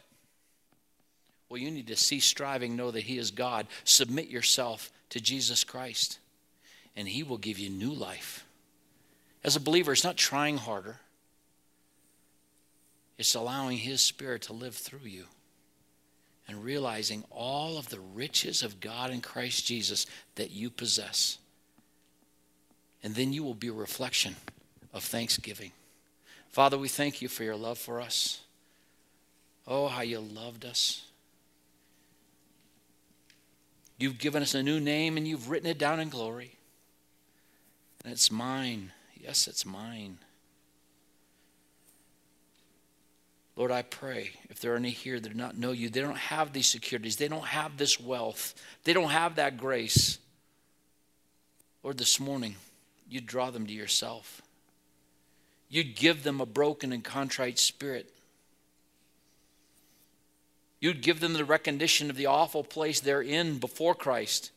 Well, 1.49 1.59
you 1.59 1.71
need 1.71 1.87
to 1.87 1.95
cease 1.95 2.25
striving, 2.25 2.75
know 2.75 2.91
that 2.91 3.03
He 3.03 3.17
is 3.17 3.31
God. 3.31 3.67
Submit 3.83 4.29
yourself 4.29 4.91
to 5.09 5.19
Jesus 5.19 5.63
Christ, 5.63 6.19
and 6.95 7.07
He 7.07 7.23
will 7.23 7.37
give 7.37 7.59
you 7.59 7.69
new 7.69 7.91
life. 7.91 8.45
As 9.43 9.55
a 9.55 9.59
believer, 9.59 9.91
it's 9.91 10.03
not 10.03 10.17
trying 10.17 10.57
harder, 10.57 10.99
It's 13.17 13.35
allowing 13.35 13.77
His 13.77 14.01
Spirit 14.01 14.43
to 14.43 14.53
live 14.53 14.75
through 14.75 15.05
you 15.05 15.25
and 16.47 16.63
realizing 16.63 17.23
all 17.31 17.77
of 17.77 17.89
the 17.89 17.99
riches 17.99 18.61
of 18.61 18.79
God 18.79 19.11
in 19.11 19.21
Christ 19.21 19.65
Jesus 19.65 20.05
that 20.35 20.51
you 20.51 20.69
possess. 20.69 21.37
And 23.03 23.15
then 23.15 23.33
you 23.33 23.43
will 23.43 23.55
be 23.55 23.69
a 23.69 23.73
reflection 23.73 24.35
of 24.93 25.03
thanksgiving. 25.03 25.71
Father, 26.49 26.77
we 26.77 26.87
thank 26.87 27.21
you 27.21 27.27
for 27.27 27.43
your 27.43 27.55
love 27.55 27.77
for 27.77 27.99
us. 27.99 28.41
Oh, 29.67 29.87
how 29.87 30.01
you 30.01 30.19
loved 30.19 30.65
us. 30.65 31.03
You've 33.97 34.17
given 34.17 34.43
us 34.43 34.53
a 34.53 34.61
new 34.61 34.79
name 34.79 35.17
and 35.17 35.27
you've 35.27 35.49
written 35.49 35.69
it 35.69 35.77
down 35.77 35.99
in 35.99 36.09
glory. 36.09 36.54
And 38.05 38.13
it's 38.13 38.29
mine. 38.29 38.91
Yes, 39.15 39.47
it's 39.47 39.65
mine. 39.65 40.19
Lord, 43.55 43.71
I 43.71 43.81
pray 43.81 44.29
if 44.51 44.59
there 44.59 44.73
are 44.73 44.77
any 44.77 44.91
here 44.91 45.19
that 45.19 45.29
do 45.29 45.35
not 45.35 45.57
know 45.57 45.71
you, 45.71 45.89
they 45.89 46.01
don't 46.01 46.15
have 46.15 46.53
these 46.53 46.67
securities, 46.67 47.15
they 47.15 47.27
don't 47.27 47.45
have 47.45 47.77
this 47.77 47.99
wealth, 47.99 48.53
they 48.83 48.93
don't 48.93 49.09
have 49.09 49.37
that 49.37 49.57
grace. 49.57 50.19
Lord, 51.81 51.97
this 51.97 52.19
morning, 52.19 52.57
you'd 53.09 53.25
draw 53.25 53.49
them 53.49 53.65
to 53.65 53.73
yourself. 53.73 54.43
You'd 55.67 55.95
give 55.95 56.21
them 56.21 56.39
a 56.39 56.45
broken 56.45 56.93
and 56.93 57.03
contrite 57.03 57.57
spirit. 57.57 58.13
You'd 60.79 61.01
give 61.01 61.21
them 61.21 61.33
the 61.33 61.43
recognition 61.43 62.11
of 62.11 62.17
the 62.17 62.27
awful 62.27 62.63
place 62.63 62.99
they're 62.99 63.23
in 63.23 63.57
before 63.57 63.95
Christ. 63.95 64.51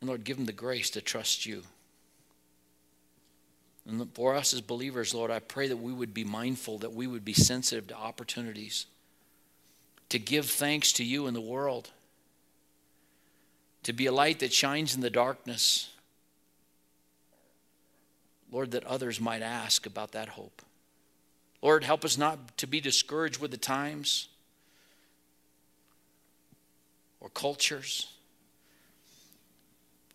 And 0.00 0.08
Lord, 0.08 0.24
give 0.24 0.36
them 0.36 0.46
the 0.46 0.52
grace 0.52 0.90
to 0.90 1.00
trust 1.00 1.46
you. 1.46 1.62
And 3.86 4.12
for 4.14 4.34
us 4.34 4.54
as 4.54 4.60
believers, 4.60 5.14
Lord, 5.14 5.30
I 5.30 5.40
pray 5.40 5.68
that 5.68 5.76
we 5.76 5.92
would 5.92 6.14
be 6.14 6.24
mindful, 6.24 6.78
that 6.78 6.92
we 6.92 7.06
would 7.06 7.24
be 7.24 7.32
sensitive 7.32 7.88
to 7.88 7.96
opportunities 7.96 8.86
to 10.10 10.18
give 10.18 10.50
thanks 10.50 10.92
to 10.92 11.04
you 11.04 11.26
in 11.26 11.34
the 11.34 11.40
world, 11.40 11.90
to 13.84 13.92
be 13.92 14.06
a 14.06 14.12
light 14.12 14.40
that 14.40 14.52
shines 14.52 14.94
in 14.94 15.00
the 15.00 15.10
darkness. 15.10 15.90
Lord, 18.52 18.72
that 18.72 18.84
others 18.84 19.20
might 19.20 19.42
ask 19.42 19.86
about 19.86 20.12
that 20.12 20.30
hope. 20.30 20.62
Lord, 21.62 21.84
help 21.84 22.04
us 22.04 22.18
not 22.18 22.58
to 22.58 22.66
be 22.66 22.80
discouraged 22.80 23.40
with 23.40 23.52
the 23.52 23.56
times 23.56 24.28
or 27.20 27.28
cultures. 27.28 28.08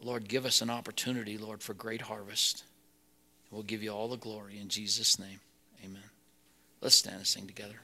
Lord, 0.02 0.28
give 0.28 0.46
us 0.46 0.62
an 0.62 0.70
opportunity, 0.70 1.38
Lord, 1.38 1.62
for 1.62 1.74
great 1.74 2.02
harvest. 2.02 2.64
We'll 3.52 3.64
give 3.64 3.82
you 3.82 3.92
all 3.92 4.08
the 4.08 4.18
glory 4.18 4.60
in 4.60 4.68
Jesus' 4.68 5.20
name. 5.20 5.40
Amen. 5.84 6.04
Let's 6.82 6.98
stand 6.98 7.18
and 7.18 7.28
sing 7.28 7.48
together. 7.48 7.80